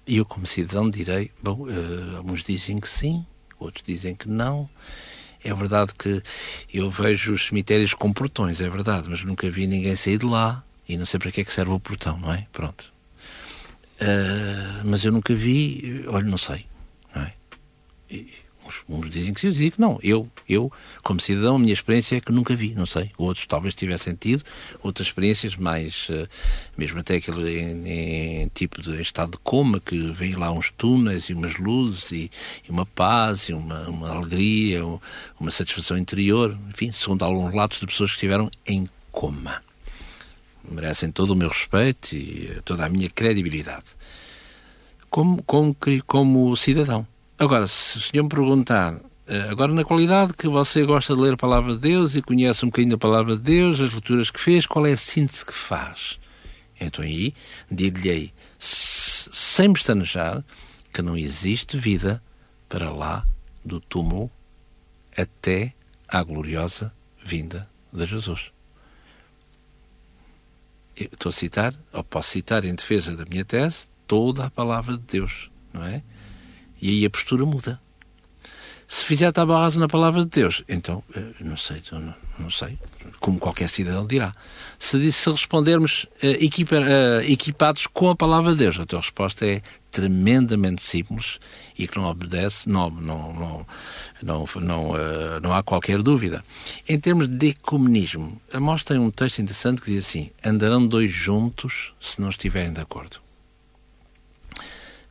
E 0.05 0.17
eu, 0.17 0.25
como 0.25 0.45
cidadão, 0.45 0.89
direi: 0.89 1.31
bom, 1.41 1.67
uh, 1.67 2.17
alguns 2.17 2.43
dizem 2.43 2.79
que 2.79 2.89
sim, 2.89 3.25
outros 3.59 3.83
dizem 3.85 4.15
que 4.15 4.27
não. 4.27 4.69
É 5.43 5.53
verdade 5.53 5.93
que 5.93 6.21
eu 6.73 6.89
vejo 6.89 7.33
os 7.33 7.47
cemitérios 7.47 7.93
com 7.93 8.13
portões, 8.13 8.61
é 8.61 8.69
verdade, 8.69 9.09
mas 9.09 9.25
nunca 9.25 9.49
vi 9.49 9.67
ninguém 9.67 9.95
sair 9.95 10.17
de 10.17 10.25
lá 10.25 10.63
e 10.87 10.95
não 10.95 11.05
sei 11.05 11.19
para 11.19 11.31
que 11.31 11.41
é 11.41 11.43
que 11.43 11.51
serve 11.51 11.71
o 11.71 11.79
portão, 11.79 12.17
não 12.17 12.33
é? 12.33 12.47
Pronto. 12.51 12.93
Uh, 14.01 14.85
mas 14.85 15.03
eu 15.03 15.11
nunca 15.11 15.35
vi, 15.35 16.03
olha, 16.07 16.25
não 16.25 16.37
sei, 16.37 16.65
não 17.13 17.23
é? 17.23 17.33
E, 18.09 18.33
Uns, 18.87 19.09
dizem 19.09 19.33
que 19.33 19.41
sim, 19.41 19.49
dizem 19.49 19.71
que 19.71 19.81
não. 19.81 19.99
Eu, 20.01 20.29
eu, 20.47 20.71
como 21.03 21.19
cidadão, 21.19 21.55
a 21.55 21.59
minha 21.59 21.73
experiência 21.73 22.17
é 22.17 22.21
que 22.21 22.31
nunca 22.31 22.55
vi, 22.55 22.73
não 22.73 22.85
sei. 22.85 23.11
Outros 23.17 23.45
talvez 23.45 23.73
tivessem 23.73 24.15
tido 24.15 24.43
outras 24.81 25.07
experiências 25.07 25.55
mais, 25.55 26.07
uh, 26.09 26.27
mesmo 26.77 26.99
até 26.99 27.15
aquele 27.15 27.59
em, 27.59 28.43
em, 28.43 28.47
tipo 28.49 28.81
de 28.81 29.01
estado 29.01 29.31
de 29.31 29.37
coma, 29.39 29.79
que 29.79 30.11
vem 30.11 30.35
lá 30.35 30.51
uns 30.51 30.71
túneis 30.71 31.25
e 31.25 31.33
umas 31.33 31.57
luzes 31.57 32.11
e, 32.11 32.31
e 32.67 32.71
uma 32.71 32.85
paz 32.85 33.49
e 33.49 33.53
uma, 33.53 33.89
uma 33.89 34.09
alegria, 34.09 34.83
uma 35.39 35.51
satisfação 35.51 35.97
interior, 35.97 36.57
enfim, 36.69 36.91
segundo 36.91 37.23
alguns 37.23 37.51
relatos 37.51 37.79
de 37.79 37.87
pessoas 37.87 38.11
que 38.11 38.17
estiveram 38.17 38.49
em 38.65 38.87
coma. 39.11 39.61
Merecem 40.63 41.11
todo 41.11 41.31
o 41.31 41.35
meu 41.35 41.49
respeito 41.49 42.15
e 42.15 42.61
toda 42.63 42.85
a 42.85 42.89
minha 42.89 43.09
credibilidade. 43.09 43.85
Como, 45.09 45.43
como, 45.43 45.75
como 46.07 46.55
cidadão. 46.55 47.05
Agora, 47.37 47.67
se 47.67 47.97
o 47.97 48.01
senhor 48.01 48.23
me 48.23 48.29
perguntar, 48.29 48.99
eh, 49.27 49.47
agora 49.49 49.73
na 49.73 49.83
qualidade 49.83 50.33
que 50.33 50.47
você 50.47 50.85
gosta 50.85 51.15
de 51.15 51.21
ler 51.21 51.33
a 51.33 51.37
palavra 51.37 51.73
de 51.73 51.79
Deus 51.79 52.15
e 52.15 52.21
conhece 52.21 52.63
um 52.63 52.69
bocadinho 52.69 52.95
a 52.95 52.97
palavra 52.97 53.35
de 53.35 53.41
Deus, 53.41 53.79
as 53.79 53.91
leituras 53.91 54.29
que 54.29 54.39
fez, 54.39 54.65
qual 54.65 54.85
é 54.85 54.91
a 54.91 54.97
síntese 54.97 55.45
que 55.45 55.53
faz? 55.53 56.19
Então 56.79 57.03
aí, 57.03 57.33
dir-lhe-ei, 57.69 58.33
sem 58.59 59.73
pestanejar, 59.73 60.43
que 60.93 61.01
não 61.01 61.17
existe 61.17 61.75
vida 61.75 62.21
para 62.69 62.91
lá 62.91 63.25
do 63.65 63.79
túmulo 63.79 64.29
até 65.17 65.73
à 66.07 66.21
gloriosa 66.21 66.93
vinda 67.23 67.69
de 67.91 68.05
Jesus. 68.05 68.51
Eu 70.95 71.09
estou 71.11 71.29
a 71.29 71.33
citar, 71.33 71.73
ou 71.91 72.03
posso 72.03 72.29
citar 72.29 72.63
em 72.63 72.75
defesa 72.75 73.15
da 73.15 73.25
minha 73.25 73.43
tese, 73.43 73.87
toda 74.05 74.45
a 74.45 74.49
palavra 74.51 74.97
de 74.97 75.03
Deus, 75.03 75.49
não 75.73 75.83
é? 75.83 76.03
E 76.83 76.89
aí 76.89 77.05
a 77.05 77.09
postura 77.09 77.45
muda. 77.45 77.79
Se 78.89 79.05
fizer 79.05 79.31
rasa 79.33 79.79
na 79.79 79.87
palavra 79.87 80.23
de 80.23 80.29
Deus, 80.29 80.63
então, 80.67 81.01
eh, 81.15 81.23
não 81.39 81.55
sei, 81.55 81.81
não, 81.93 82.13
não 82.37 82.49
sei, 82.49 82.77
como 83.21 83.39
qualquer 83.39 83.69
cidadão 83.69 84.05
dirá. 84.05 84.35
Se, 84.77 85.09
se 85.13 85.31
respondermos 85.31 86.03
uh, 86.21 86.27
equipa, 86.43 86.75
uh, 86.75 87.21
equipados 87.21 87.87
com 87.87 88.09
a 88.09 88.15
palavra 88.17 88.51
de 88.51 88.57
Deus, 88.57 88.77
a 88.77 88.85
tua 88.85 88.99
resposta 88.99 89.45
é 89.47 89.61
tremendamente 89.89 90.83
simples 90.83 91.39
e 91.79 91.87
que 91.87 91.97
não 91.97 92.03
obedece, 92.03 92.67
não, 92.67 92.89
não, 92.89 93.33
não, 93.33 93.65
não, 94.21 94.45
não, 94.57 94.91
uh, 94.91 95.39
não 95.41 95.53
há 95.53 95.63
qualquer 95.63 96.03
dúvida. 96.03 96.43
Em 96.85 96.99
termos 96.99 97.29
de 97.29 97.47
ecumenismo, 97.47 98.41
a 98.51 98.59
mostra 98.59 98.97
tem 98.97 99.03
um 99.03 99.09
texto 99.09 99.39
interessante 99.39 99.79
que 99.79 99.89
diz 99.89 100.05
assim: 100.05 100.31
andarão 100.45 100.85
dois 100.85 101.13
juntos 101.13 101.93
se 102.01 102.19
não 102.19 102.27
estiverem 102.27 102.73
de 102.73 102.81
acordo. 102.81 103.23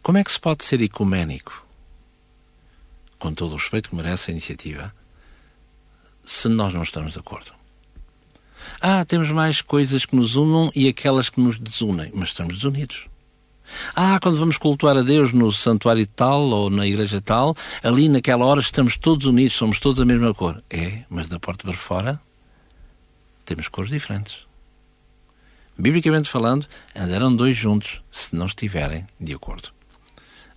Como 0.02 0.18
é 0.18 0.24
que 0.24 0.32
se 0.32 0.40
pode 0.40 0.64
ser 0.64 0.80
ecuménico? 0.82 1.61
Com 3.22 3.32
todo 3.32 3.52
o 3.52 3.56
respeito 3.56 3.88
que 3.88 3.94
merece 3.94 4.32
a 4.32 4.32
iniciativa, 4.32 4.92
se 6.26 6.48
nós 6.48 6.74
não 6.74 6.82
estamos 6.82 7.12
de 7.12 7.20
acordo. 7.20 7.52
Ah, 8.80 9.04
temos 9.04 9.30
mais 9.30 9.62
coisas 9.62 10.04
que 10.04 10.16
nos 10.16 10.34
unam 10.34 10.72
e 10.74 10.88
aquelas 10.88 11.28
que 11.28 11.40
nos 11.40 11.56
desunem, 11.56 12.10
mas 12.12 12.30
estamos 12.30 12.56
desunidos. 12.56 13.06
Ah, 13.94 14.18
quando 14.20 14.40
vamos 14.40 14.56
cultuar 14.56 14.96
a 14.96 15.02
Deus 15.02 15.32
no 15.32 15.52
santuário 15.52 16.04
tal 16.04 16.40
ou 16.40 16.68
na 16.68 16.84
igreja 16.84 17.20
tal, 17.20 17.54
ali 17.80 18.08
naquela 18.08 18.44
hora 18.44 18.58
estamos 18.58 18.96
todos 18.96 19.24
unidos, 19.24 19.52
somos 19.52 19.78
todos 19.78 20.00
a 20.00 20.04
mesma 20.04 20.34
cor. 20.34 20.60
É, 20.68 21.04
mas 21.08 21.28
da 21.28 21.38
porta 21.38 21.62
para 21.62 21.76
fora 21.76 22.20
temos 23.44 23.68
cores 23.68 23.92
diferentes. 23.92 24.38
Biblicamente 25.78 26.28
falando, 26.28 26.66
andarão 26.92 27.36
dois 27.36 27.56
juntos 27.56 28.02
se 28.10 28.34
não 28.34 28.46
estiverem 28.46 29.06
de 29.20 29.32
acordo. 29.32 29.68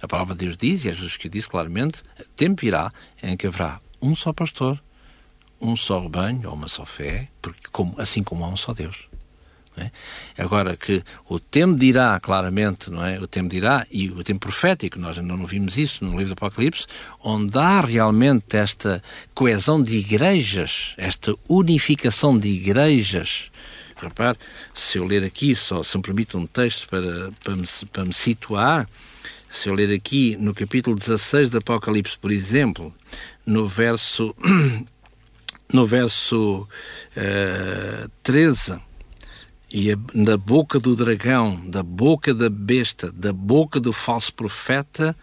A 0.06 0.08
palavra 0.08 0.36
de 0.36 0.46
Deus 0.46 0.56
diz, 0.56 0.86
e 0.86 0.90
é 0.90 0.94
Jesus 0.94 1.18
que 1.18 1.28
disse 1.28 1.50
claramente, 1.50 2.04
tempo 2.36 2.62
virá 2.62 2.94
em 3.24 3.36
que 3.36 3.48
haverá 3.48 3.82
um 4.00 4.16
só 4.16 4.32
pastor 4.32 4.80
um 5.60 5.76
só 5.76 6.00
rebanho, 6.00 6.48
ou 6.48 6.54
uma 6.54 6.68
só 6.68 6.86
fé, 6.86 7.30
porque 7.42 7.68
como, 7.72 7.96
assim 7.98 8.22
como 8.22 8.46
há 8.46 8.50
um 8.50 8.58
só 8.58 8.72
Deus. 8.72 9.08
É? 9.76 9.90
Agora 10.38 10.78
que 10.78 11.04
o 11.28 11.40
tempo 11.40 11.76
dirá 11.76 12.20
claramente, 12.20 12.92
não 12.92 13.04
é? 13.04 13.20
O 13.20 13.26
tempo 13.26 13.50
dirá, 13.50 13.86
e 13.92 14.12
o 14.12 14.24
tempo 14.24 14.42
profético, 14.42 15.00
nós 15.00 15.18
ainda 15.18 15.36
não 15.36 15.46
vimos 15.46 15.76
isso 15.76 16.06
no 16.06 16.12
livro 16.12 16.36
do 16.36 16.38
Apocalipse, 16.38 16.86
onde 17.20 17.58
há 17.58 17.82
realmente 17.82 18.56
esta 18.56 19.02
coesão 19.34 19.82
de 19.82 19.98
igrejas, 19.98 20.94
esta 20.98 21.36
unificação 21.50 22.38
de 22.38 22.48
igrejas. 22.48 23.50
Repare, 23.98 24.38
se 24.76 25.00
eu 25.00 25.06
ler 25.06 25.24
aqui, 25.24 25.56
só 25.56 25.82
se 25.82 25.98
me 25.98 26.04
permite 26.04 26.38
um 26.38 26.46
texto 26.46 26.88
para, 26.88 27.32
para, 27.44 27.56
me, 27.56 27.68
para 27.92 28.06
me 28.06 28.14
situar, 28.14 28.88
se 29.56 29.70
eu 29.70 29.74
ler 29.74 29.92
aqui 29.92 30.36
no 30.38 30.54
capítulo 30.54 30.96
16 30.96 31.50
do 31.50 31.60
Apocalipse, 31.60 32.20
por 32.20 32.32
exemplo, 32.32 32.94
no 33.46 33.66
verso 33.68 34.36
no 35.72 35.88
verso 35.88 36.62
uh, 36.62 36.68
eh, 37.16 38.08
13, 38.22 38.78
e 39.72 39.98
na 40.14 40.38
boca 40.38 40.80
do 40.80 40.96
dragão, 40.96 41.60
da 41.66 41.82
boca 41.82 42.34
da 42.34 42.50
besta, 42.50 43.12
da 43.12 43.34
boca 43.34 43.80
do 43.80 43.92
falso 43.92 44.34
profeta, 44.34 45.16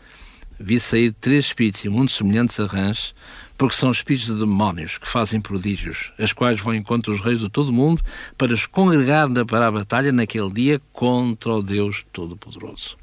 vi 0.59 0.81
sair 0.81 1.13
três 1.13 1.47
espíritos 1.47 1.85
muito 1.85 2.13
semelhantes 2.13 2.59
a 2.59 2.67
rãs, 2.67 3.15
porque 3.57 3.77
são 3.77 3.91
espíritos 3.91 4.35
de 4.35 4.41
demónios 4.41 4.99
que 4.99 5.09
fazem 5.09 5.41
prodígios, 5.41 6.13
as 6.19 6.33
quais 6.33 6.61
vão 6.61 6.75
encontro 6.75 7.15
os 7.15 7.21
reis 7.21 7.39
de 7.39 7.49
todo 7.49 7.69
o 7.69 7.73
mundo 7.73 8.03
para 8.37 8.53
os 8.53 8.67
congregar 8.67 9.29
para 9.47 9.69
a 9.69 9.73
batalha 9.73 10.11
naquele 10.11 10.51
dia 10.51 10.81
contra 10.93 11.53
o 11.53 11.63
Deus 11.63 12.05
Todo-Poderoso. 12.13 13.02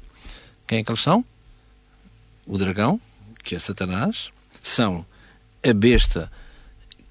Quem 0.70 0.78
é 0.78 0.84
que 0.84 0.90
eles 0.92 1.02
são? 1.02 1.24
O 2.46 2.56
dragão, 2.56 3.00
que 3.42 3.56
é 3.56 3.58
Satanás, 3.58 4.30
são 4.62 5.04
a 5.68 5.72
besta, 5.72 6.30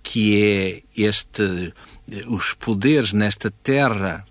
que 0.02 0.41
é 0.41 0.84
este 0.95 1.74
os 2.26 2.54
poderes 2.54 3.12
nesta 3.12 3.52
terra 3.52 4.26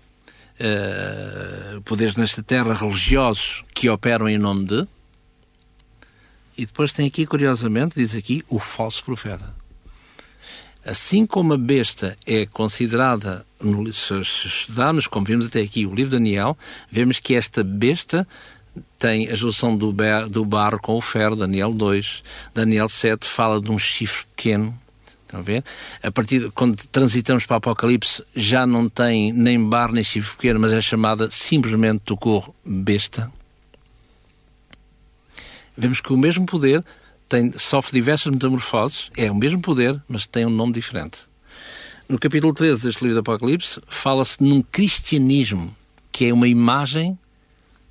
uh, 0.59 1.79
poderes 1.83 2.15
nesta 2.15 2.41
terra 2.41 2.73
religiosos 2.73 3.63
que 3.71 3.87
operam 3.87 4.27
em 4.27 4.39
nome 4.39 4.65
de. 4.65 4.87
E 6.57 6.65
depois 6.65 6.91
tem 6.91 7.05
aqui 7.05 7.27
curiosamente 7.27 7.99
diz 7.99 8.15
aqui 8.15 8.43
o 8.49 8.57
falso 8.57 9.05
profeta. 9.05 9.53
Assim 10.83 11.27
como 11.27 11.53
a 11.53 11.57
besta 11.57 12.17
é 12.25 12.47
considerada 12.47 13.45
se 13.93 14.19
estudarmos 14.21 15.05
como 15.05 15.23
vimos 15.23 15.45
até 15.45 15.61
aqui 15.61 15.85
o 15.85 15.93
livro 15.93 16.09
de 16.09 16.17
Daniel 16.17 16.57
vemos 16.89 17.19
que 17.19 17.35
esta 17.35 17.63
besta 17.63 18.27
tem 18.97 19.29
a 19.29 19.35
junção 19.35 19.75
do, 19.75 19.93
do 20.29 20.45
barro 20.45 20.79
com 20.79 20.95
o 20.95 21.01
ferro, 21.01 21.35
Daniel 21.35 21.71
2. 21.71 22.23
Daniel 22.53 22.89
7 22.89 23.25
fala 23.25 23.61
de 23.61 23.71
um 23.71 23.79
chifre 23.79 24.25
pequeno 24.35 24.77
Estão 25.29 25.41
a 25.41 25.43
ver? 25.43 25.63
A 26.01 26.11
partir 26.11 26.39
de, 26.39 26.49
quando 26.49 26.75
transitamos 26.87 27.45
para 27.45 27.53
o 27.53 27.57
Apocalipse, 27.57 28.23
já 28.35 28.65
não 28.65 28.89
tem 28.89 29.31
nem 29.31 29.63
bar 29.63 29.91
nem 29.91 30.03
chifre 30.03 30.35
pequeno, 30.35 30.59
mas 30.59 30.73
é 30.73 30.81
chamada 30.81 31.29
simplesmente 31.29 32.01
Tucor 32.03 32.51
besta. 32.65 33.31
Vemos 35.77 36.01
que 36.01 36.11
o 36.11 36.17
mesmo 36.17 36.47
poder 36.47 36.83
tem, 37.27 37.51
sofre 37.59 37.93
diversas 37.93 38.33
metamorfoses, 38.33 39.11
é 39.15 39.31
o 39.31 39.35
mesmo 39.35 39.61
poder, 39.61 40.01
mas 40.09 40.25
tem 40.25 40.47
um 40.47 40.49
nome 40.49 40.73
diferente. 40.73 41.19
No 42.09 42.17
capítulo 42.17 42.51
13 42.51 42.81
deste 42.81 43.03
livro 43.03 43.13
do 43.13 43.19
Apocalipse, 43.19 43.79
fala-se 43.87 44.41
num 44.41 44.63
cristianismo, 44.63 45.75
que 46.11 46.25
é 46.25 46.33
uma 46.33 46.47
imagem, 46.47 47.15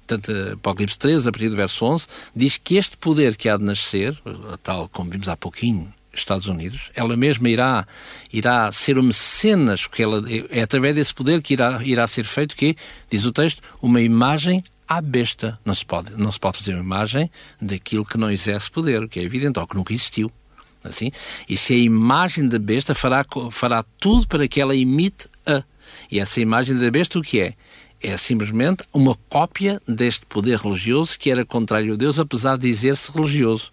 portanto, 0.09 0.33
Apocalipse 0.55 0.99
13, 0.99 1.29
a 1.29 1.33
partir 1.33 1.49
do 1.51 1.57
verso 1.57 1.85
11, 1.85 2.07
diz 2.35 2.57
que 2.57 2.77
este 2.77 2.97
poder 2.97 3.37
que 3.37 3.49
há 3.49 3.57
de 3.57 3.65
nascer, 3.65 4.19
tal 4.63 4.89
como 4.89 5.11
vimos 5.11 5.29
há 5.29 5.37
pouquinho 5.37 5.93
Estados 6.13 6.47
Unidos, 6.49 6.91
ela 6.97 7.17
mesma 7.17 7.49
irá, 7.49 7.87
irá 8.33 8.73
ser 8.73 8.99
o 8.99 9.03
mecenas, 9.03 9.87
porque 9.87 10.03
ela, 10.03 10.25
é 10.51 10.63
através 10.63 10.95
desse 10.95 11.15
poder 11.15 11.43
que 11.43 11.53
irá, 11.53 11.81
irá 11.85 12.07
ser 12.07 12.25
feito 12.25 12.57
que, 12.57 12.75
diz 13.09 13.25
o 13.25 13.33
texto, 13.33 13.63
uma 13.81 14.01
imagem 14.01 14.65
à 14.89 15.01
besta. 15.01 15.59
Não 15.65 15.75
se, 15.75 15.85
pode, 15.85 16.17
não 16.17 16.33
se 16.33 16.41
pode 16.41 16.59
fazer 16.59 16.75
uma 16.75 16.83
imagem 16.83 17.31
daquilo 17.61 18.05
que 18.05 18.19
não 18.19 18.31
exerce 18.31 18.71
poder, 18.71 19.07
que 19.09 19.21
é 19.21 19.23
evidente, 19.23 19.61
ou 19.61 19.67
que 19.67 19.77
nunca 19.77 19.93
existiu. 19.93 20.33
Assim? 20.83 21.13
E 21.49 21.57
se 21.57 21.75
a 21.75 21.77
imagem 21.77 22.49
da 22.49 22.59
besta 22.59 22.95
fará, 22.95 23.25
fará 23.51 23.85
tudo 23.99 24.27
para 24.27 24.49
que 24.49 24.61
ela 24.61 24.75
imite 24.75 25.29
a. 25.47 25.63
E 26.11 26.19
essa 26.19 26.41
imagem 26.41 26.77
da 26.77 26.91
besta 26.91 27.19
o 27.19 27.23
que 27.23 27.41
é? 27.41 27.55
É 28.03 28.17
simplesmente 28.17 28.85
uma 28.93 29.17
cópia 29.29 29.83
deste 29.87 30.25
poder 30.27 30.59
religioso 30.59 31.19
que 31.19 31.31
era 31.31 31.45
contrário 31.45 31.95
a 31.95 31.97
Deus, 31.97 32.19
apesar 32.19 32.57
de 32.57 32.69
dizer-se 32.69 33.11
religioso 33.11 33.73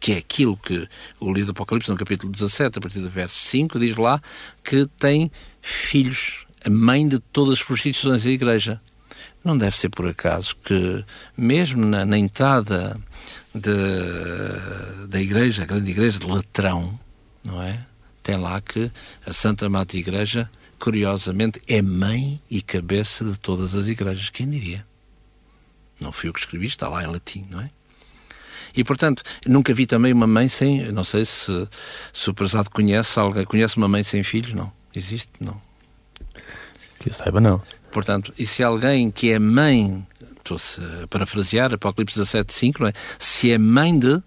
que 0.00 0.12
é 0.12 0.18
aquilo 0.18 0.56
que 0.56 0.88
o 1.20 1.32
livro 1.32 1.46
do 1.46 1.50
Apocalipse, 1.52 1.90
no 1.90 1.96
capítulo 1.96 2.32
17, 2.32 2.78
a 2.78 2.80
partir 2.80 3.00
do 3.00 3.10
verso 3.10 3.36
5, 3.36 3.78
diz 3.78 3.96
lá 3.96 4.22
que 4.62 4.86
tem 4.98 5.30
filhos, 5.60 6.46
a 6.64 6.70
mãe 6.70 7.06
de 7.06 7.18
todas 7.18 7.54
as 7.54 7.62
prostituições 7.62 8.24
da 8.24 8.30
Igreja. 8.30 8.80
Não 9.44 9.56
deve 9.56 9.76
ser 9.76 9.88
por 9.88 10.06
acaso 10.06 10.56
que, 10.64 11.04
mesmo 11.36 11.84
na, 11.84 12.04
na 12.04 12.18
entrada 12.18 12.98
de, 13.54 15.06
da 15.08 15.20
Igreja, 15.20 15.62
a 15.62 15.66
grande 15.66 15.90
Igreja 15.90 16.18
de 16.18 16.26
Latrão, 16.26 16.98
não 17.44 17.62
é? 17.62 17.84
Tem 18.22 18.36
lá 18.36 18.60
que 18.60 18.90
a 19.26 19.32
Santa 19.32 19.68
Mata 19.68 19.96
Igreja, 19.96 20.50
curiosamente, 20.78 21.60
é 21.66 21.82
mãe 21.82 22.40
e 22.50 22.62
cabeça 22.62 23.24
de 23.24 23.38
todas 23.38 23.74
as 23.74 23.86
igrejas. 23.86 24.30
Quem 24.30 24.48
diria? 24.48 24.86
Não 26.00 26.12
fui 26.12 26.28
eu 26.28 26.32
que 26.32 26.40
escrevi, 26.40 26.66
está 26.66 26.88
lá 26.88 27.02
em 27.02 27.06
latim, 27.06 27.46
não 27.50 27.60
é? 27.60 27.70
E, 28.74 28.84
portanto, 28.84 29.22
nunca 29.46 29.72
vi 29.74 29.86
também 29.86 30.12
uma 30.12 30.26
mãe 30.26 30.48
sem. 30.48 30.92
Não 30.92 31.04
sei 31.04 31.24
se, 31.24 31.68
se 32.12 32.30
o 32.30 32.34
prezado 32.34 32.70
conhece 32.70 33.18
alguém. 33.18 33.44
Conhece 33.44 33.76
uma 33.76 33.88
mãe 33.88 34.02
sem 34.02 34.22
filhos? 34.22 34.52
Não. 34.52 34.72
Existe? 34.94 35.32
Não. 35.40 35.60
Que 37.00 37.08
eu 37.08 37.12
saiba, 37.12 37.40
não. 37.40 37.60
Portanto, 37.90 38.32
e 38.38 38.46
se 38.46 38.62
alguém 38.62 39.10
que 39.10 39.30
é 39.30 39.38
mãe, 39.38 40.06
estou-se 40.36 40.80
a 41.02 41.06
parafrasear, 41.08 41.74
Apocalipse 41.74 42.20
17.5, 42.20 42.80
não 42.80 42.88
é? 42.88 42.92
Se 43.18 43.50
é 43.50 43.58
mãe 43.58 43.98
de, 43.98 44.22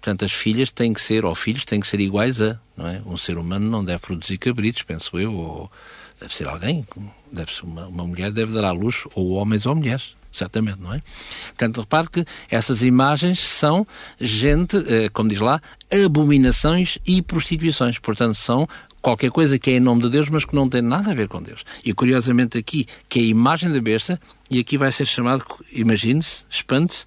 portanto, 0.00 0.24
as 0.24 0.32
filhas 0.32 0.70
têm 0.70 0.92
que 0.92 1.00
ser, 1.00 1.24
ou 1.24 1.34
filhos 1.34 1.64
têm 1.64 1.78
que 1.78 1.86
ser 1.86 2.00
iguais 2.00 2.40
a, 2.40 2.58
não 2.76 2.88
é? 2.88 3.02
Um 3.04 3.16
ser 3.16 3.36
humano 3.36 3.68
não 3.70 3.84
deve 3.84 4.00
produzir 4.00 4.38
cabritos, 4.38 4.82
penso 4.82 5.18
eu, 5.18 5.32
ou 5.34 5.70
deve 6.18 6.34
ser 6.34 6.48
alguém, 6.48 6.86
deve 7.30 7.54
ser 7.54 7.64
uma, 7.64 7.86
uma 7.86 8.06
mulher 8.06 8.32
deve 8.32 8.52
dar 8.52 8.64
à 8.64 8.72
luz, 8.72 9.04
ou 9.14 9.32
homens 9.32 9.66
ou 9.66 9.74
mulheres 9.74 10.18
certamente, 10.32 10.80
não 10.80 10.94
é? 10.94 11.02
Portanto, 11.48 11.80
repare 11.80 12.08
que 12.08 12.24
essas 12.48 12.82
imagens 12.82 13.40
são 13.40 13.86
gente, 14.20 14.76
eh, 14.76 15.08
como 15.08 15.28
diz 15.28 15.40
lá, 15.40 15.60
abominações 15.92 16.98
e 17.04 17.20
prostituições. 17.20 17.98
Portanto, 17.98 18.34
são 18.36 18.68
qualquer 19.02 19.30
coisa 19.30 19.58
que 19.58 19.70
é 19.70 19.74
em 19.74 19.80
nome 19.80 20.02
de 20.02 20.10
Deus, 20.10 20.28
mas 20.28 20.44
que 20.44 20.54
não 20.54 20.68
tem 20.68 20.82
nada 20.82 21.10
a 21.10 21.14
ver 21.14 21.28
com 21.28 21.42
Deus. 21.42 21.64
E 21.84 21.92
curiosamente 21.92 22.56
aqui, 22.56 22.86
que 23.08 23.18
é 23.18 23.22
a 23.22 23.26
imagem 23.26 23.72
da 23.72 23.80
besta, 23.80 24.20
e 24.48 24.60
aqui 24.60 24.78
vai 24.78 24.92
ser 24.92 25.06
chamado, 25.06 25.44
imagine-se, 25.72 26.44
espante-se, 26.48 27.04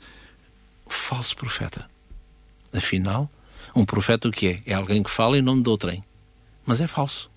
falso 0.88 1.36
profeta. 1.36 1.93
Afinal, 2.74 3.30
um 3.76 3.86
profeta 3.86 4.28
o 4.28 4.32
que 4.32 4.48
é? 4.48 4.62
É 4.66 4.74
alguém 4.74 5.04
que 5.04 5.12
fala 5.12 5.38
em 5.38 5.42
nome 5.42 5.62
de 5.62 5.70
outrem. 5.70 6.04
Mas 6.66 6.82
é 6.82 6.88
falso. 6.88 7.30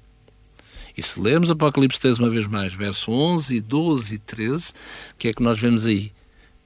E 0.97 1.03
se 1.03 1.21
lermos 1.21 1.51
Apocalipse 1.51 2.01
3 2.01 2.19
uma 2.19 2.31
vez 2.31 2.47
mais, 2.47 2.73
verso 2.73 3.13
11, 3.13 3.61
12 3.61 4.15
e 4.15 4.19
13, 4.19 4.71
o 4.71 5.17
que 5.19 5.29
é 5.29 5.33
que 5.33 5.43
nós 5.43 5.59
vemos 5.61 5.85
aí? 5.85 6.11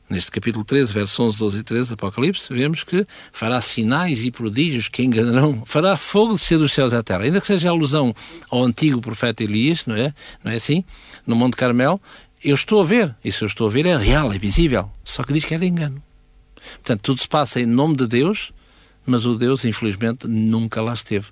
Neste 0.08 0.30
capítulo 0.30 0.64
13, 0.64 0.92
versos 0.92 1.18
11, 1.18 1.38
12 1.38 1.60
e 1.60 1.62
13 1.62 1.88
do 1.88 1.94
Apocalipse, 1.94 2.52
vemos 2.52 2.84
que 2.84 3.06
fará 3.32 3.60
sinais 3.60 4.24
e 4.24 4.30
prodígios 4.30 4.88
que 4.88 5.02
enganarão, 5.02 5.62
fará 5.64 5.96
fogo 5.96 6.34
descer 6.34 6.58
dos 6.58 6.72
céus 6.72 6.92
à 6.94 7.02
terra. 7.02 7.24
Ainda 7.24 7.40
que 7.40 7.46
seja 7.46 7.70
alusão 7.70 8.14
ao 8.48 8.64
antigo 8.64 9.00
profeta 9.00 9.42
Elias, 9.42 9.86
não 9.86 9.96
é? 9.96 10.14
Não 10.44 10.52
é 10.52 10.56
assim? 10.56 10.84
No 11.26 11.34
Monte 11.34 11.56
Carmelo, 11.56 12.00
eu 12.42 12.54
estou 12.54 12.80
a 12.80 12.84
ver. 12.84 13.14
E 13.24 13.30
se 13.30 13.42
eu 13.42 13.46
estou 13.46 13.68
a 13.68 13.70
ver 13.70 13.86
é 13.86 13.96
real, 13.96 14.32
é 14.32 14.38
visível. 14.38 14.90
Só 15.04 15.22
que 15.22 15.32
diz 15.32 15.44
que 15.44 15.54
é 15.54 15.58
de 15.58 15.66
engano. 15.66 16.02
Portanto, 16.74 17.00
tudo 17.02 17.20
se 17.20 17.28
passa 17.28 17.60
em 17.60 17.66
nome 17.66 17.96
de 17.96 18.06
Deus, 18.06 18.52
mas 19.10 19.24
o 19.26 19.34
Deus, 19.34 19.64
infelizmente, 19.64 20.26
nunca 20.26 20.80
lá 20.80 20.94
esteve. 20.94 21.26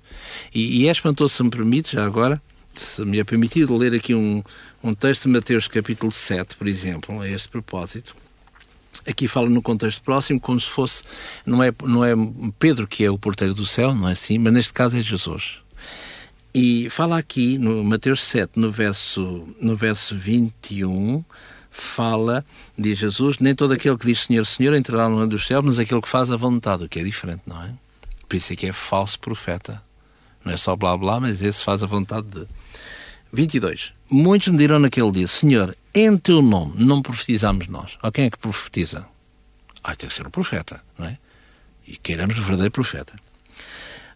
E, 0.53 0.81
e 0.81 0.87
é 0.87 0.91
espantoso, 0.91 1.33
se 1.33 1.43
me 1.43 1.49
permite, 1.49 1.93
já 1.93 2.05
agora, 2.05 2.41
se 2.75 3.03
me 3.05 3.19
é 3.19 3.23
permitido 3.23 3.75
ler 3.75 3.93
aqui 3.93 4.13
um, 4.13 4.43
um 4.83 4.93
texto 4.93 5.23
de 5.23 5.29
Mateus 5.29 5.67
capítulo 5.67 6.11
7, 6.11 6.55
por 6.55 6.67
exemplo, 6.67 7.21
a 7.21 7.27
este 7.27 7.47
propósito. 7.47 8.15
Aqui 9.07 9.27
fala 9.27 9.49
no 9.49 9.61
contexto 9.61 10.03
próximo, 10.03 10.39
como 10.39 10.59
se 10.59 10.67
fosse, 10.67 11.03
não 11.45 11.63
é, 11.63 11.73
não 11.83 12.03
é 12.03 12.13
Pedro 12.59 12.85
que 12.85 13.03
é 13.03 13.09
o 13.09 13.17
porteiro 13.17 13.53
do 13.53 13.65
céu, 13.65 13.95
não 13.95 14.09
é 14.09 14.11
assim, 14.11 14.37
mas 14.37 14.53
neste 14.53 14.73
caso 14.73 14.97
é 14.97 15.01
Jesus. 15.01 15.59
E 16.53 16.89
fala 16.89 17.17
aqui 17.17 17.57
no 17.57 17.83
Mateus 17.83 18.23
7, 18.23 18.51
no 18.55 18.71
verso, 18.71 19.47
no 19.61 19.75
verso 19.75 20.15
21, 20.15 21.23
fala, 21.81 22.45
diz 22.77 22.97
Jesus, 22.97 23.37
nem 23.39 23.55
todo 23.55 23.73
aquele 23.73 23.97
que 23.97 24.05
diz 24.05 24.21
Senhor, 24.21 24.45
Senhor 24.45 24.75
entrará 24.75 25.07
no 25.09 25.15
reino 25.15 25.29
dos 25.29 25.45
céus, 25.45 25.63
mas 25.63 25.79
aquele 25.79 26.01
que 26.01 26.09
faz 26.09 26.31
a 26.31 26.37
vontade, 26.37 26.83
o 26.83 26.89
que 26.89 26.99
é 26.99 27.03
diferente, 27.03 27.41
não 27.45 27.61
é? 27.61 27.73
Por 28.27 28.35
isso 28.35 28.53
é 28.53 28.55
que 28.55 28.67
é 28.67 28.73
falso 28.73 29.19
profeta. 29.19 29.81
Não 30.43 30.53
é 30.53 30.57
só 30.57 30.75
blá 30.75 30.95
blá, 30.95 31.19
mas 31.19 31.41
esse 31.41 31.63
faz 31.63 31.83
a 31.83 31.87
vontade 31.87 32.27
de. 32.27 32.47
22. 33.31 33.93
Muitos 34.09 34.47
me 34.47 34.57
dirão 34.57 34.79
naquele 34.79 35.11
dia, 35.11 35.27
Senhor, 35.27 35.75
em 35.93 36.17
teu 36.17 36.41
nome 36.41 36.73
não 36.77 37.01
profetizamos 37.01 37.67
nós. 37.67 37.97
Ou 38.01 38.11
quem 38.11 38.25
é 38.25 38.29
que 38.29 38.37
profetiza? 38.37 39.05
Ah, 39.83 39.95
tem 39.95 40.09
que 40.09 40.15
ser 40.15 40.25
o 40.25 40.31
profeta, 40.31 40.81
não 40.97 41.05
é? 41.05 41.17
E 41.87 41.95
queiramos 41.97 42.37
o 42.37 42.41
verdadeiro 42.41 42.71
profeta. 42.71 43.13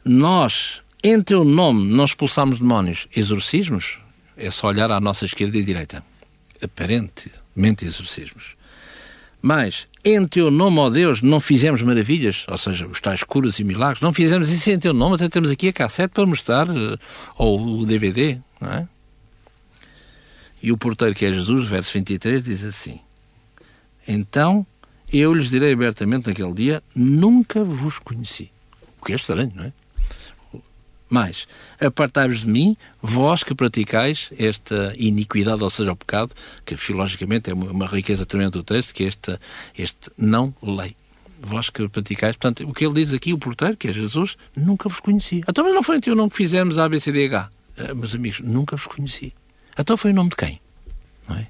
Nós, 0.03 0.81
em 1.03 1.21
teu 1.21 1.43
nome, 1.43 1.85
não 1.85 2.05
expulsamos 2.05 2.59
demónios. 2.59 3.07
Exorcismos? 3.15 3.99
É 4.35 4.49
só 4.49 4.67
olhar 4.67 4.91
à 4.91 4.99
nossa 4.99 5.25
esquerda 5.25 5.57
e 5.57 5.63
direita. 5.63 6.03
Aparentemente 7.53 7.85
exorcismos. 7.85 8.55
Mas, 9.41 9.87
em 10.03 10.25
teu 10.25 10.49
nome, 10.49 10.79
ó 10.79 10.89
Deus, 10.89 11.21
não 11.21 11.39
fizemos 11.39 11.81
maravilhas, 11.81 12.45
ou 12.47 12.57
seja, 12.57 12.87
os 12.87 12.99
tais 13.01 13.23
curas 13.23 13.59
e 13.59 13.63
milagres, 13.63 14.01
não 14.01 14.13
fizemos 14.13 14.49
isso 14.49 14.71
em 14.71 14.79
teu 14.79 14.93
nome, 14.93 15.15
até 15.15 15.27
temos 15.29 15.51
aqui 15.51 15.67
a 15.67 15.73
cassete 15.73 16.13
para 16.13 16.25
mostrar, 16.25 16.67
eh, 16.69 16.97
ou 17.37 17.79
o 17.79 17.85
DVD, 17.85 18.39
não 18.59 18.71
é? 18.71 18.87
E 20.61 20.71
o 20.71 20.77
porteiro, 20.77 21.13
que 21.13 21.25
é 21.25 21.33
Jesus, 21.33 21.67
verso 21.67 21.91
23, 21.93 22.43
diz 22.43 22.63
assim: 22.63 23.01
Então 24.07 24.65
eu 25.11 25.33
lhes 25.33 25.49
direi 25.49 25.73
abertamente 25.73 26.27
naquele 26.27 26.53
dia: 26.53 26.81
Nunca 26.95 27.61
vos 27.65 27.99
conheci. 27.99 28.49
O 29.01 29.05
que 29.05 29.11
é 29.11 29.15
estranho, 29.15 29.51
não 29.53 29.65
é? 29.65 29.73
Mas, 31.13 31.47
apartai-vos 31.79 32.39
de 32.39 32.47
mim, 32.47 32.75
vós 32.99 33.43
que 33.43 33.53
praticais 33.53 34.33
esta 34.35 34.95
iniquidade, 34.97 35.63
ou 35.63 35.69
seja, 35.69 35.91
o 35.91 35.95
pecado, 35.95 36.33
que 36.65 36.75
filologicamente 36.75 37.51
é 37.51 37.53
uma 37.53 37.85
riqueza 37.85 38.25
tremenda 38.25 38.49
do 38.49 38.63
texto, 38.63 38.95
que 38.95 39.03
é 39.03 39.07
este, 39.09 39.39
este 39.77 40.09
não 40.17 40.55
lei. 40.59 40.95
Vós 41.39 41.69
que 41.69 41.87
praticais, 41.87 42.35
portanto, 42.35 42.67
o 42.67 42.73
que 42.73 42.83
ele 42.83 42.95
diz 42.95 43.13
aqui, 43.13 43.31
o 43.31 43.37
porteiro, 43.37 43.77
que 43.77 43.89
é 43.89 43.91
Jesus, 43.91 44.35
nunca 44.57 44.89
vos 44.89 45.01
conheci. 45.01 45.43
Então, 45.47 45.63
mas 45.63 45.75
não 45.75 45.83
foi 45.83 45.99
o 46.07 46.15
nome 46.15 46.31
que 46.31 46.37
fizemos 46.37 46.79
A, 46.79 46.89
B, 46.89 46.99
C, 46.99 47.11
D, 47.11 47.25
H. 47.25 47.47
Uh, 47.77 47.95
meus 47.95 48.15
amigos, 48.15 48.39
nunca 48.39 48.75
vos 48.75 48.87
conheci. 48.87 49.35
Então 49.77 49.95
foi 49.95 50.09
o 50.09 50.15
nome 50.15 50.31
de 50.31 50.35
quem? 50.35 50.59
Não 51.29 51.35
é? 51.35 51.47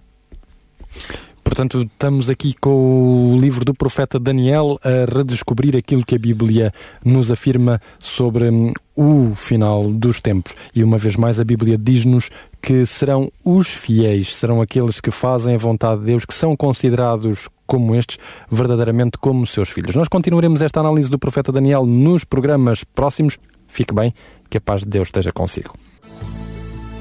Portanto, 1.54 1.84
estamos 1.84 2.32
aqui 2.32 2.56
com 2.60 3.32
o 3.32 3.38
livro 3.40 3.64
do 3.64 3.76
profeta 3.76 4.20
Daniel 4.20 4.80
a 4.84 5.16
redescobrir 5.16 5.76
aquilo 5.76 6.04
que 6.04 6.16
a 6.16 6.18
Bíblia 6.18 6.74
nos 7.06 7.30
afirma 7.30 7.80
sobre 8.00 8.50
hum, 8.50 8.74
o 8.96 9.36
final 9.36 9.88
dos 9.92 10.20
tempos. 10.20 10.56
E 10.74 10.84
uma 10.84 10.98
vez 10.98 11.16
mais, 11.16 11.40
a 11.40 11.44
Bíblia 11.44 11.78
diz-nos 11.78 12.32
que 12.60 12.84
serão 12.88 13.32
os 13.46 13.68
fiéis, 13.68 14.36
serão 14.36 14.64
aqueles 14.64 15.00
que 15.00 15.12
fazem 15.12 15.54
a 15.54 15.58
vontade 15.60 16.00
de 16.00 16.08
Deus, 16.08 16.26
que 16.26 16.34
são 16.34 16.58
considerados 16.58 17.48
como 17.68 17.94
estes, 17.94 18.18
verdadeiramente 18.50 19.20
como 19.20 19.46
seus 19.46 19.70
filhos. 19.70 19.96
Nós 19.96 20.08
continuaremos 20.08 20.60
esta 20.60 20.80
análise 20.80 21.08
do 21.08 21.20
profeta 21.20 21.52
Daniel 21.52 21.86
nos 21.86 22.24
programas 22.24 22.84
próximos. 22.84 23.38
Fique 23.68 23.94
bem, 23.94 24.12
que 24.50 24.58
a 24.58 24.62
paz 24.62 24.82
de 24.82 24.88
Deus 24.88 25.10
esteja 25.10 25.32
consigo. 25.32 25.76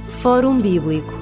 Fórum 0.08 0.60
Bíblico 0.60 1.21